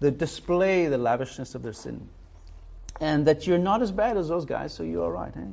[0.00, 2.08] that display the lavishness of their sin.
[3.00, 5.34] And that you're not as bad as those guys, so you're all right.
[5.34, 5.48] Hey?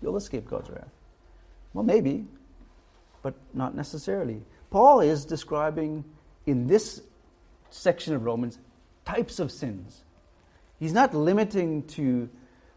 [0.00, 0.90] You'll escape God's wrath.
[1.74, 2.26] Well, maybe
[3.22, 4.42] but not necessarily.
[4.70, 6.04] Paul is describing
[6.44, 7.00] in this
[7.70, 8.58] section of Romans
[9.04, 10.02] types of sins.
[10.78, 12.28] He's not limiting to,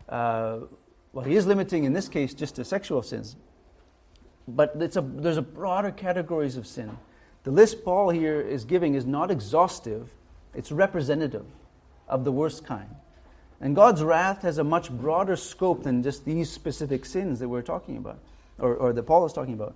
[0.07, 0.59] uh,
[1.15, 3.37] well, he is limiting in this case just to sexual sins,
[4.49, 6.97] but a, there's a broader categories of sin.
[7.43, 10.09] The list Paul here is giving is not exhaustive,
[10.53, 11.45] it's representative
[12.09, 12.89] of the worst kind.
[13.61, 17.61] And God's wrath has a much broader scope than just these specific sins that we're
[17.61, 18.19] talking about,
[18.59, 19.73] or, or that Paul is talking about.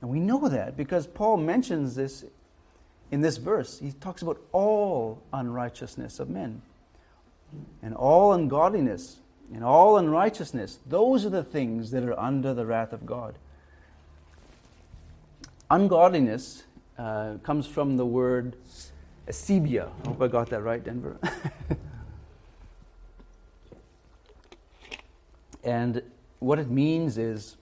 [0.00, 2.24] And we know that because Paul mentions this
[3.10, 3.78] in this verse.
[3.78, 6.62] He talks about all unrighteousness of men
[7.82, 9.18] and all ungodliness
[9.54, 10.78] and all unrighteousness.
[10.86, 13.36] Those are the things that are under the wrath of God.
[15.70, 16.64] Ungodliness
[16.98, 18.56] uh, comes from the word
[19.28, 19.88] asebeia.
[20.04, 21.16] I hope I got that right, Denver.
[25.64, 26.02] and
[26.38, 27.56] what it means is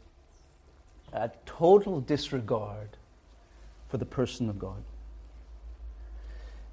[1.13, 2.97] a total disregard
[3.89, 4.83] for the person of God.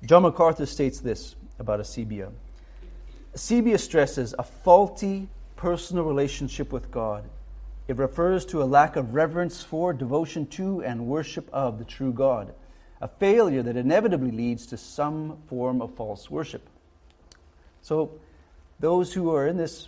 [0.06, 2.32] John MacArthur states this about asebeia.
[3.38, 7.24] Asebeia stresses a faulty personal relationship with God.
[7.88, 12.12] It refers to a lack of reverence for, devotion to, and worship of the true
[12.12, 12.52] God,
[13.00, 16.68] a failure that inevitably leads to some form of false worship.
[17.84, 18.10] So,
[18.80, 19.88] those who are in this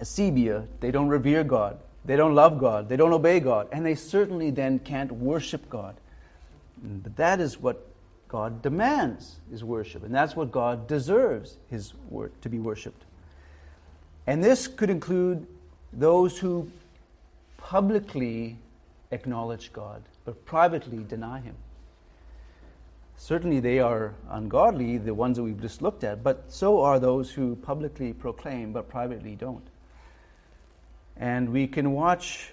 [0.00, 1.80] asebeia, they don't revere God.
[2.04, 2.88] They don't love God.
[2.88, 3.66] They don't obey God.
[3.72, 5.96] And they certainly then can't worship God.
[6.80, 7.84] But that is what
[8.28, 10.02] God demands is worship.
[10.02, 13.04] And that's what God deserves his word to be worshiped.
[14.26, 15.46] And this could include
[15.92, 16.70] those who
[17.58, 18.56] publicly
[19.10, 21.54] acknowledge God, but privately deny him.
[23.16, 27.30] Certainly, they are ungodly, the ones that we've just looked at, but so are those
[27.30, 29.66] who publicly proclaim but privately don't.
[31.16, 32.50] And we can watch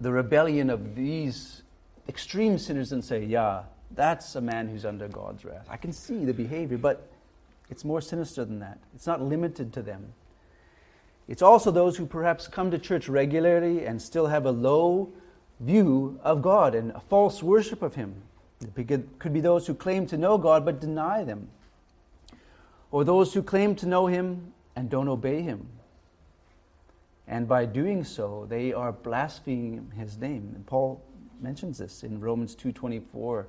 [0.00, 1.62] the rebellion of these
[2.08, 3.62] extreme sinners and say, yeah,
[3.94, 5.66] that's a man who's under God's wrath.
[5.68, 7.08] I can see the behavior, but
[7.70, 8.78] it's more sinister than that.
[8.94, 10.12] It's not limited to them.
[11.28, 15.12] It's also those who perhaps come to church regularly and still have a low
[15.60, 18.14] view of God and a false worship of Him.
[18.60, 21.48] It could be those who claim to know God but deny them,
[22.90, 25.68] or those who claim to know Him and don't obey Him.
[27.26, 30.52] And by doing so, they are blaspheming His name.
[30.54, 31.02] And Paul
[31.40, 33.46] mentions this in Romans 2:24.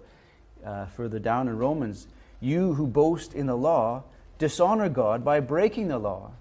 [0.65, 2.07] Uh, further down in Romans,
[2.39, 4.03] you who boast in the law
[4.37, 6.31] dishonor God by breaking the law.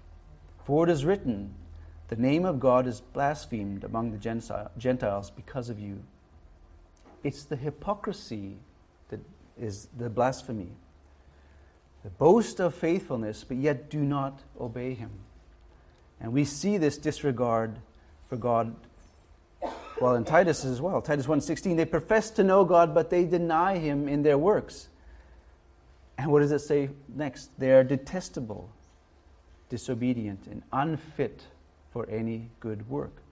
[0.65, 1.53] For it is written,
[2.07, 4.17] the name of God is blasphemed among the
[4.77, 6.03] Gentiles because of you.
[7.23, 8.57] It's the hypocrisy
[9.09, 9.19] that
[9.59, 10.69] is the blasphemy.
[12.03, 15.11] The boast of faithfulness, but yet do not obey Him.
[16.19, 17.79] And we see this disregard
[18.27, 18.75] for God
[19.99, 21.01] well in Titus as well.
[21.01, 24.89] Titus 1:16 they profess to know God but they deny him in their works.
[26.17, 27.49] And what does it say next?
[27.57, 28.69] They are detestable,
[29.69, 31.43] disobedient and unfit
[31.91, 33.23] for any good work.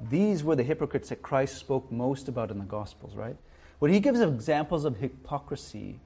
[0.00, 3.36] These were the hypocrites that Christ spoke most about in the Gospels, right?
[3.78, 6.00] When he gives examples of hypocrisy,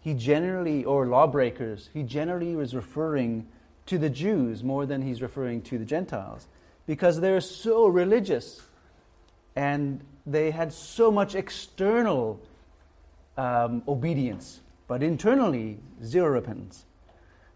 [0.00, 3.48] he generally, or lawbreakers, he generally was referring
[3.86, 6.46] to the Jews more than he's referring to the Gentiles
[6.86, 8.62] because they're so religious
[9.54, 12.40] and they had so much external
[13.36, 16.84] um, obedience, but internally, zero repentance.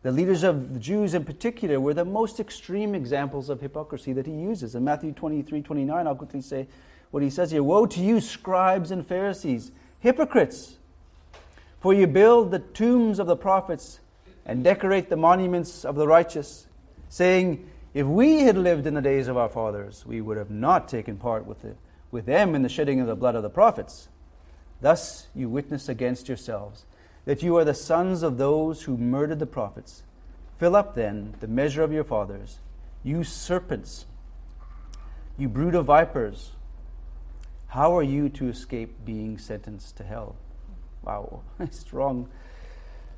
[0.02, 4.26] The leaders of the Jews in particular were the most extreme examples of hypocrisy that
[4.26, 4.74] he uses.
[4.74, 6.68] In Matthew 23 29, I'll quickly say
[7.10, 10.76] what he says here Woe to you, scribes and Pharisees, hypocrites!
[11.80, 14.00] For you build the tombs of the prophets
[14.46, 16.66] and decorate the monuments of the righteous,
[17.08, 20.88] saying, If we had lived in the days of our fathers, we would have not
[20.88, 21.74] taken part with, the,
[22.12, 24.08] with them in the shedding of the blood of the prophets.
[24.80, 26.84] Thus you witness against yourselves
[27.24, 30.04] that you are the sons of those who murdered the prophets.
[30.58, 32.60] Fill up then the measure of your fathers,
[33.02, 34.06] you serpents,
[35.36, 36.52] you brood of vipers.
[37.68, 40.36] How are you to escape being sentenced to hell?
[41.02, 42.28] Wow, strong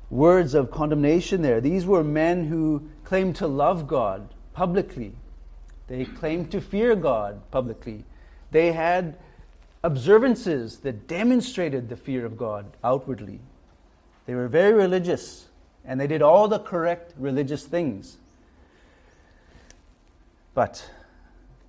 [0.09, 1.61] words of condemnation there.
[1.61, 5.13] These were men who claimed to love God publicly,
[5.87, 8.05] they claimed to fear God publicly.
[8.51, 9.17] They had
[9.83, 13.39] observances that demonstrated the fear of God outwardly.
[14.25, 15.47] They were very religious
[15.85, 18.17] and they did all the correct religious things.
[20.53, 20.89] But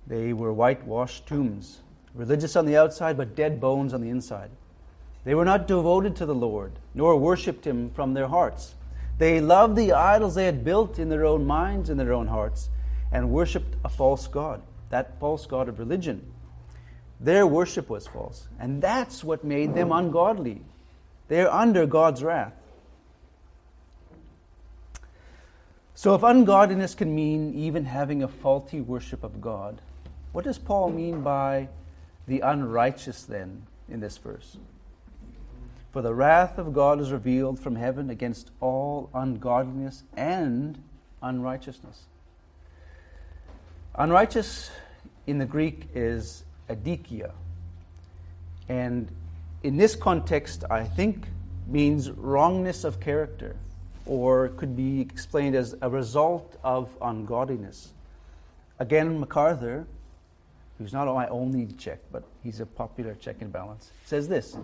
[0.07, 1.79] they were whitewashed tombs,
[2.13, 4.51] religious on the outside, but dead bones on the inside.
[5.23, 8.75] They were not devoted to the Lord, nor worshipped Him from their hearts.
[9.17, 12.69] They loved the idols they had built in their own minds and their own hearts,
[13.15, 16.33] and worshipped a false God, that false God of religion.
[17.21, 20.61] Their worship was false, and that's what made them ungodly.
[21.29, 22.51] They're under God's wrath.
[25.93, 29.79] So, if ungodliness can mean even having a faulty worship of God,
[30.33, 31.69] what does Paul mean by
[32.27, 34.57] the unrighteous then in this verse?
[35.93, 40.83] For the wrath of God is revealed from heaven against all ungodliness and
[41.21, 42.07] unrighteousness.
[43.97, 44.71] Unrighteous
[45.25, 47.31] in the Greek is adikia.
[48.67, 49.09] And
[49.63, 51.25] in this context, I think
[51.67, 53.55] means wrongness of character,
[54.05, 57.93] or could be explained as a result of ungodliness.
[58.79, 59.87] Again, MacArthur,
[60.77, 64.57] who's not my only check, but he's a popular check and balance, says this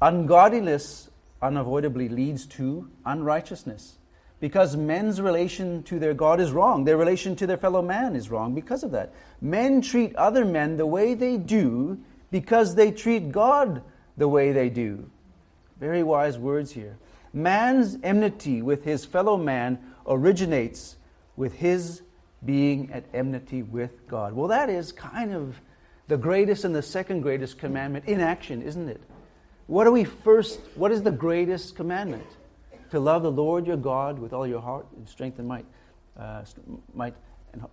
[0.00, 1.10] Ungodliness
[1.42, 3.96] unavoidably leads to unrighteousness
[4.40, 6.84] because men's relation to their God is wrong.
[6.84, 9.12] Their relation to their fellow man is wrong because of that.
[9.40, 11.98] Men treat other men the way they do
[12.30, 13.82] because they treat God
[14.16, 15.08] the way they do.
[15.80, 16.96] Very wise words here.
[17.32, 20.96] Man's enmity with his fellow man originates
[21.36, 22.02] with his
[22.44, 24.34] being at enmity with God.
[24.34, 25.60] Well, that is kind of
[26.06, 29.02] the greatest and the second greatest commandment in action, isn't it?
[29.66, 30.60] What are we first?
[30.74, 32.26] What is the greatest commandment?
[32.94, 35.64] To love the Lord your God with all your heart and strength and might,
[36.16, 36.44] uh,
[36.94, 37.14] might
[37.52, 37.64] and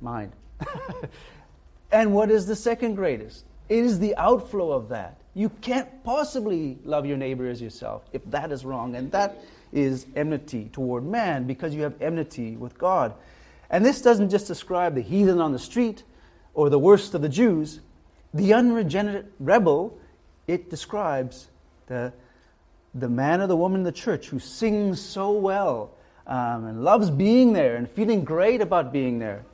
[0.00, 0.32] mind.
[1.92, 3.44] and what is the second greatest?
[3.68, 5.18] It is the outflow of that.
[5.34, 8.96] You can't possibly love your neighbor as yourself if that is wrong.
[8.96, 9.44] And that
[9.74, 13.12] is enmity toward man because you have enmity with God.
[13.68, 16.02] And this doesn't just describe the heathen on the street
[16.54, 17.80] or the worst of the Jews.
[18.32, 19.98] The unregenerate rebel,
[20.46, 21.48] it describes
[21.88, 22.14] the,
[22.94, 25.92] the man or the woman in the church who sings so well
[26.26, 29.44] um, and loves being there and feeling great about being there.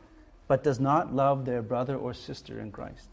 [0.49, 3.09] but does not love their brother or sister in Christ.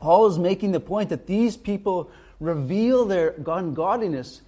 [0.00, 4.42] Paul is making the point that these people reveal their ungodliness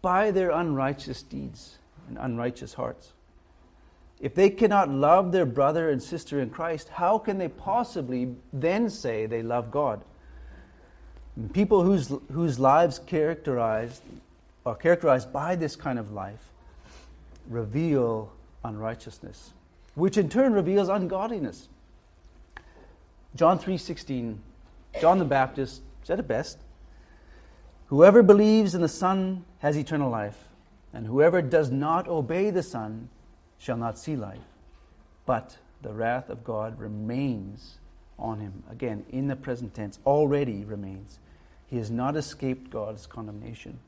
[0.00, 3.12] by their unrighteous deeds and unrighteous hearts.
[4.20, 8.90] If they cannot love their brother and sister in Christ, how can they possibly then
[8.90, 10.04] say they love God?
[11.52, 14.02] People whose, whose lives characterized
[14.66, 16.50] are characterized by this kind of life
[17.48, 18.32] reveal
[18.64, 19.52] unrighteousness,
[19.94, 21.68] which in turn reveals ungodliness.
[23.36, 24.38] John 3:16,
[25.00, 26.58] John the Baptist said it best.
[27.86, 30.48] Whoever believes in the Son has eternal life,
[30.92, 33.10] and whoever does not obey the Son
[33.58, 34.44] shall not see life,
[35.24, 37.78] but the wrath of God remains
[38.18, 38.64] on him.
[38.68, 41.20] Again, in the present tense, already remains.
[41.68, 43.78] He has not escaped God's condemnation.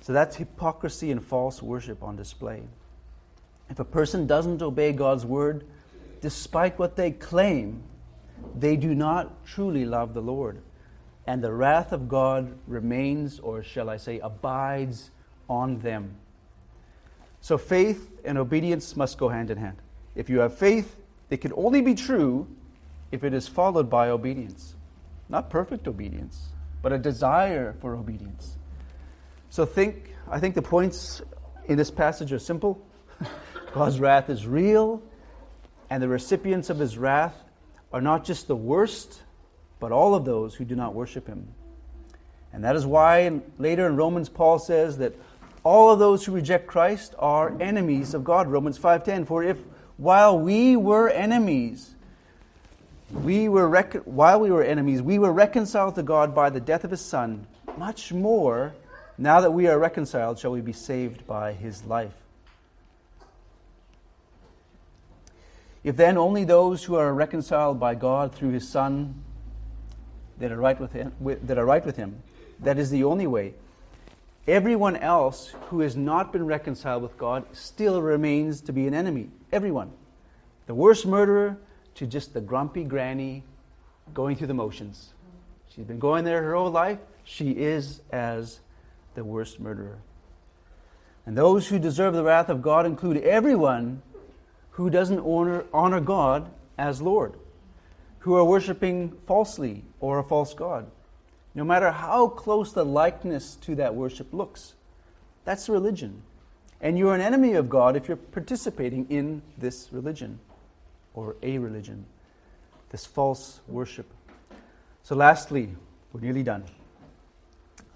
[0.00, 2.62] So that's hypocrisy and false worship on display.
[3.70, 5.64] If a person doesn't obey God's word,
[6.20, 7.82] despite what they claim,
[8.58, 10.60] they do not truly love the Lord.
[11.26, 15.10] And the wrath of God remains, or shall I say, abides
[15.48, 16.16] on them.
[17.40, 19.76] So faith and obedience must go hand in hand.
[20.14, 20.96] If you have faith,
[21.30, 22.48] it can only be true
[23.12, 24.74] if it is followed by obedience.
[25.28, 26.48] Not perfect obedience,
[26.82, 28.56] but a desire for obedience.
[29.50, 31.22] So think, I think the points
[31.66, 32.84] in this passage are simple.
[33.72, 35.02] God's wrath is real,
[35.88, 37.34] and the recipients of his wrath
[37.92, 39.22] are not just the worst,
[39.78, 41.54] but all of those who do not worship him.
[42.52, 45.14] And that is why later in Romans, Paul says that
[45.64, 48.48] all of those who reject Christ are enemies of God.
[48.48, 49.58] Romans 5:10 For if
[49.96, 51.94] while we were enemies
[53.12, 53.68] we were
[54.04, 57.46] while we were enemies we were reconciled to God by the death of his son
[57.76, 58.74] much more
[59.18, 62.14] now that we are reconciled shall we be saved by his life.
[65.84, 69.22] If then only those who are reconciled by God through his son
[70.38, 72.22] that are right with him, that are right with him
[72.60, 73.54] that is the only way
[74.46, 79.28] Everyone else who has not been reconciled with God still remains to be an enemy.
[79.52, 79.92] Everyone.
[80.66, 81.58] The worst murderer
[81.96, 83.44] to just the grumpy granny
[84.14, 85.12] going through the motions.
[85.68, 86.98] She's been going there her whole life.
[87.24, 88.60] She is as
[89.14, 89.98] the worst murderer.
[91.24, 94.02] And those who deserve the wrath of God include everyone
[94.70, 97.34] who doesn't honor, honor God as Lord,
[98.20, 100.90] who are worshiping falsely or a false God
[101.54, 104.74] no matter how close the likeness to that worship looks.
[105.44, 106.22] That's religion.
[106.80, 110.40] And you're an enemy of God if you're participating in this religion
[111.14, 112.06] or a religion,
[112.90, 114.06] this false worship.
[115.02, 115.70] So, lastly,
[116.12, 116.64] we're nearly done.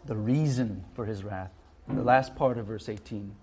[0.06, 1.52] The reason for his wrath,
[1.88, 3.34] the last part of verse 18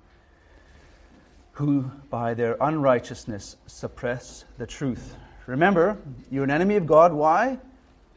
[1.54, 5.16] who by their unrighteousness suppress the truth.
[5.46, 5.98] Remember,
[6.32, 7.14] you're an enemy of God.
[7.14, 7.60] Why?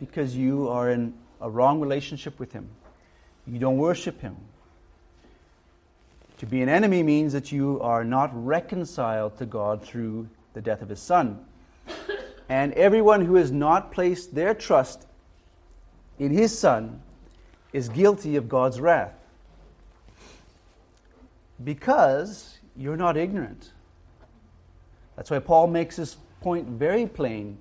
[0.00, 2.68] Because you are in a wrong relationship with Him.
[3.46, 4.36] You don't worship Him.
[6.38, 10.80] To be an enemy means that you are not reconciled to God through the death
[10.80, 11.38] of His Son.
[12.48, 15.06] And everyone who has not placed their trust
[16.18, 17.02] in His Son
[17.74, 19.12] is guilty of God's wrath.
[21.62, 23.72] Because you're not ignorant.
[25.14, 27.58] That's why Paul makes this point very plain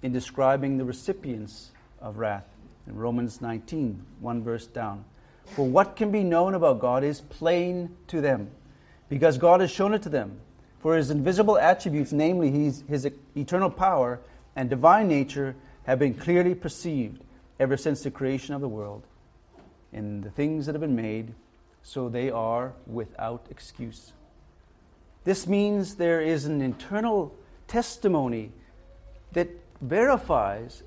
[0.00, 2.46] in describing the recipients of wrath
[2.86, 5.04] in Romans 19, one verse down.
[5.44, 8.50] For what can be known about God is plain to them,
[9.10, 10.40] because God has shown it to them.
[10.80, 14.20] For his invisible attributes, namely his, his eternal power
[14.56, 15.54] and divine nature,
[15.84, 17.22] have been clearly perceived
[17.58, 19.06] ever since the creation of the world.
[19.92, 21.34] In the things that have been made,
[21.82, 24.12] so they are without excuse.
[25.24, 27.34] This means there is an internal
[27.66, 28.52] testimony
[29.32, 29.48] that
[29.80, 30.82] verifies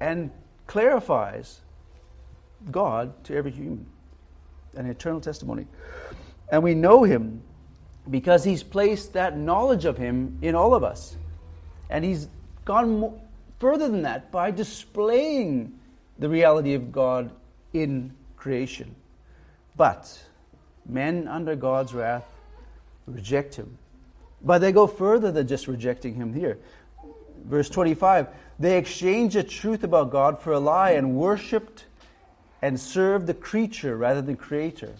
[0.00, 0.30] and
[0.66, 1.60] clarifies
[2.70, 3.86] God to every human,
[4.76, 5.66] an eternal testimony.
[6.50, 7.42] And we know Him
[8.10, 11.16] because He's placed that knowledge of Him in all of us.
[11.90, 12.28] And He's
[12.64, 13.20] gone
[13.58, 15.78] further than that by displaying
[16.18, 17.30] the reality of God
[17.72, 18.94] in creation.
[19.76, 20.22] But
[20.86, 22.24] men under God's wrath
[23.06, 23.78] reject Him.
[24.42, 26.58] But they go further than just rejecting Him here.
[27.44, 28.28] Verse 25
[28.58, 31.84] they exchanged the truth about God for a lie and worshiped
[32.60, 34.92] and served the creature rather than creator.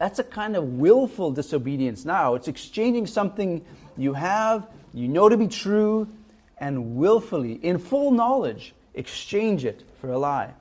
[0.00, 2.34] That's a kind of willful disobedience now.
[2.34, 3.62] It's exchanging something
[3.98, 6.08] you have, you know to be true,
[6.56, 10.54] and willfully, in full knowledge, exchange it for a lie.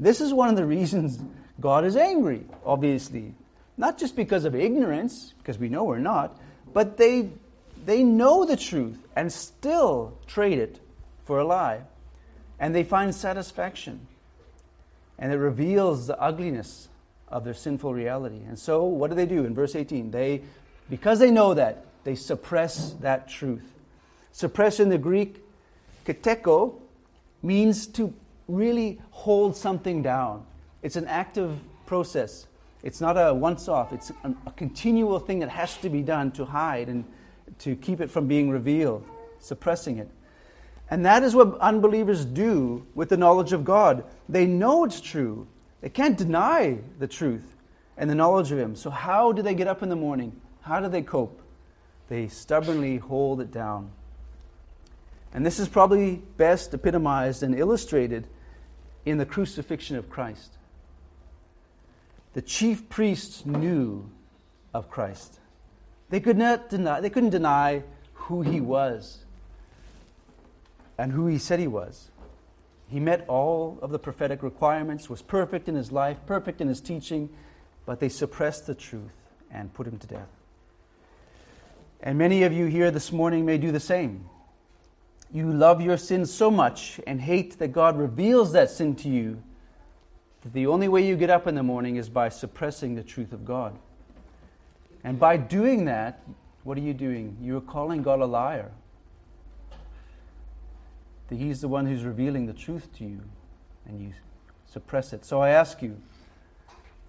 [0.00, 1.20] This is one of the reasons
[1.60, 3.34] God is angry, obviously.
[3.76, 6.36] Not just because of ignorance, because we know we're not,
[6.72, 7.30] but they
[7.86, 10.80] they know the truth and still trade it
[11.24, 11.82] for a lie.
[12.58, 14.08] And they find satisfaction.
[15.20, 16.88] And it reveals the ugliness
[17.30, 18.40] of their sinful reality.
[18.46, 20.10] And so, what do they do in verse 18?
[20.10, 20.42] They,
[20.88, 23.62] because they know that, they suppress that truth.
[24.32, 25.42] Suppress in the Greek,
[26.04, 26.74] katecho,
[27.42, 28.12] means to
[28.48, 30.44] really hold something down.
[30.82, 32.46] It's an active process.
[32.82, 36.30] It's not a once off, it's a, a continual thing that has to be done
[36.32, 37.04] to hide and
[37.58, 39.04] to keep it from being revealed,
[39.38, 40.08] suppressing it.
[40.90, 44.04] And that is what unbelievers do with the knowledge of God.
[44.28, 45.46] They know it's true,
[45.80, 47.56] they can't deny the truth
[47.96, 48.76] and the knowledge of Him.
[48.76, 50.38] So, how do they get up in the morning?
[50.62, 51.40] How do they cope?
[52.08, 53.90] They stubbornly hold it down.
[55.32, 58.26] And this is probably best epitomized and illustrated
[59.06, 60.52] in the crucifixion of Christ.
[62.32, 64.10] The chief priests knew
[64.74, 65.38] of Christ.
[66.10, 69.24] They could not deny, they couldn't deny who he was
[70.98, 72.10] and who he said he was.
[72.90, 76.80] He met all of the prophetic requirements, was perfect in his life, perfect in his
[76.80, 77.28] teaching,
[77.86, 79.12] but they suppressed the truth
[79.50, 80.28] and put him to death.
[82.02, 84.28] And many of you here this morning may do the same.
[85.32, 89.40] You love your sin so much and hate that God reveals that sin to you
[90.42, 93.32] that the only way you get up in the morning is by suppressing the truth
[93.32, 93.78] of God.
[95.04, 96.24] And by doing that,
[96.64, 97.36] what are you doing?
[97.40, 98.72] You're calling God a liar
[101.30, 103.20] that He's the one who's revealing the truth to you
[103.86, 104.12] and you
[104.66, 105.24] suppress it.
[105.24, 105.96] So I ask you,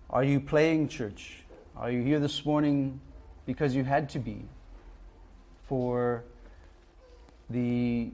[0.09, 1.43] are you playing church?
[1.75, 3.01] Are you here this morning
[3.45, 4.45] because you had to be
[5.63, 6.23] for
[7.49, 8.11] the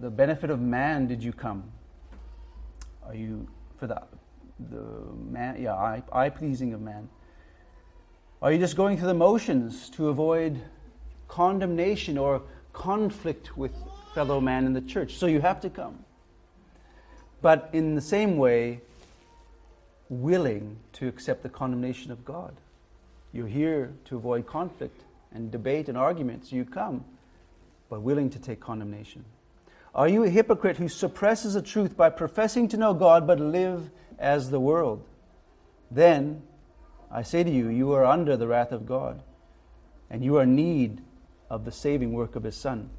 [0.00, 1.70] the benefit of man did you come?
[3.06, 4.02] Are you for the
[4.70, 4.82] the
[5.30, 7.08] man yeah, eye, eye pleasing of man?
[8.40, 10.60] Are you just going through the motions to avoid
[11.26, 12.42] condemnation or
[12.72, 13.72] conflict with
[14.14, 15.14] fellow man in the church.
[15.14, 16.04] So you have to come.
[17.40, 18.80] But in the same way,
[20.08, 22.54] willing to accept the condemnation of God.
[23.32, 25.02] You're here to avoid conflict
[25.32, 26.50] and debate and arguments.
[26.50, 27.04] You come,
[27.90, 29.24] but willing to take condemnation.
[29.94, 33.90] Are you a hypocrite who suppresses the truth by professing to know God but live
[34.18, 35.04] as the world?
[35.90, 36.42] Then,
[37.10, 39.22] I say to you, you are under the wrath of God,
[40.10, 41.02] and you are in need
[41.50, 42.90] of the saving work of His Son.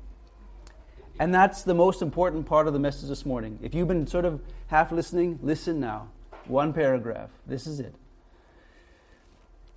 [1.19, 3.59] And that's the most important part of the message this morning.
[3.61, 6.07] If you've been sort of half listening, listen now.
[6.47, 7.29] One paragraph.
[7.45, 7.93] This is it.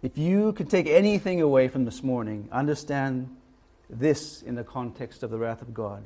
[0.03, 3.37] If you could take anything away from this morning, understand
[3.91, 6.05] this in the context of the wrath of God.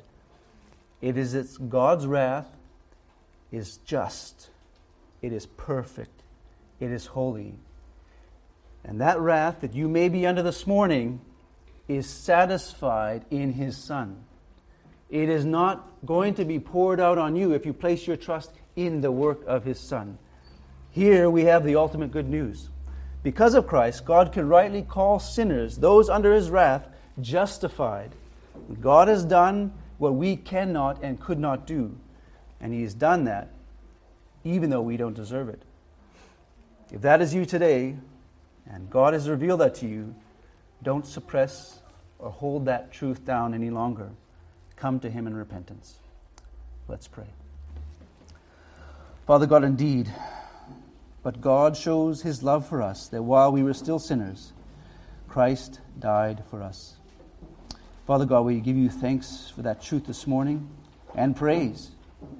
[1.01, 2.47] It is that God's wrath
[3.51, 4.49] is just,
[5.21, 6.23] it is perfect,
[6.79, 7.55] it is holy.
[8.83, 11.21] And that wrath that you may be under this morning
[11.87, 14.23] is satisfied in His Son.
[15.09, 18.51] It is not going to be poured out on you if you place your trust
[18.75, 20.17] in the work of His Son.
[20.91, 22.69] Here we have the ultimate good news.
[23.23, 26.87] Because of Christ, God can rightly call sinners, those under His wrath,
[27.21, 28.11] justified.
[28.81, 31.97] God has done what we cannot and could not do,
[32.59, 33.49] and He has done that
[34.47, 35.61] even though we don't deserve it.
[36.91, 37.97] If that is you today,
[38.69, 40.15] and God has revealed that to you,
[40.83, 41.79] don't suppress
[42.19, 44.09] or hold that truth down any longer
[44.77, 45.97] come to Him in repentance.
[46.87, 47.27] Let's pray.
[49.25, 50.09] Father God, indeed,
[51.21, 54.53] but God shows His love for us that while we were still sinners,
[55.27, 56.93] Christ died for us.
[58.05, 60.69] Father God, we give you thanks for that truth this morning
[61.13, 61.91] and praise.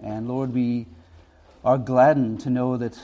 [0.02, 0.86] And Lord, we
[1.66, 2.98] are gladdened to know that,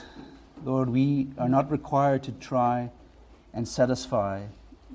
[0.64, 2.90] Lord, we are not required to try
[3.52, 4.44] and satisfy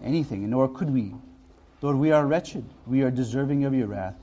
[0.04, 1.14] anything, nor could we.
[1.82, 2.66] Lord, we are wretched.
[2.88, 4.16] We are deserving of your wrath.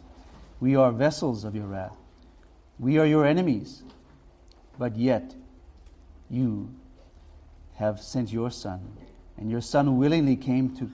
[0.60, 1.96] We are vessels of your wrath.
[2.78, 3.82] We are your enemies.
[4.78, 5.34] But yet,
[6.30, 6.74] you
[7.76, 8.80] have sent your Son,
[9.36, 10.90] and your Son willingly came to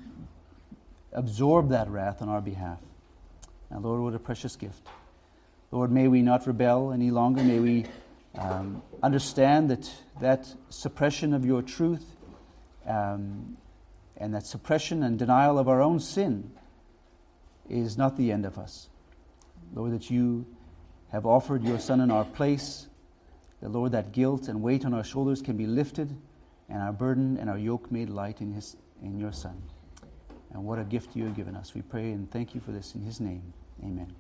[1.13, 2.79] absorb that wrath on our behalf.
[3.71, 4.87] And Lord, what a precious gift.
[5.71, 7.43] Lord, may we not rebel any longer.
[7.43, 7.87] May we
[8.39, 9.91] um, understand that
[10.21, 12.05] that suppression of your truth
[12.87, 13.57] um,
[14.17, 16.51] and that suppression and denial of our own sin
[17.69, 18.89] is not the end of us.
[19.75, 20.47] Lord, that you
[21.11, 22.89] have offered your Son in our place,
[23.61, 26.17] that, Lord, that guilt and weight on our shoulders can be lifted,
[26.69, 29.63] and our burden and our yoke made light in, his, in your Son.
[30.53, 31.75] And what a gift you have given us.
[31.75, 33.53] We pray and thank you for this in his name.
[33.83, 34.13] Amen.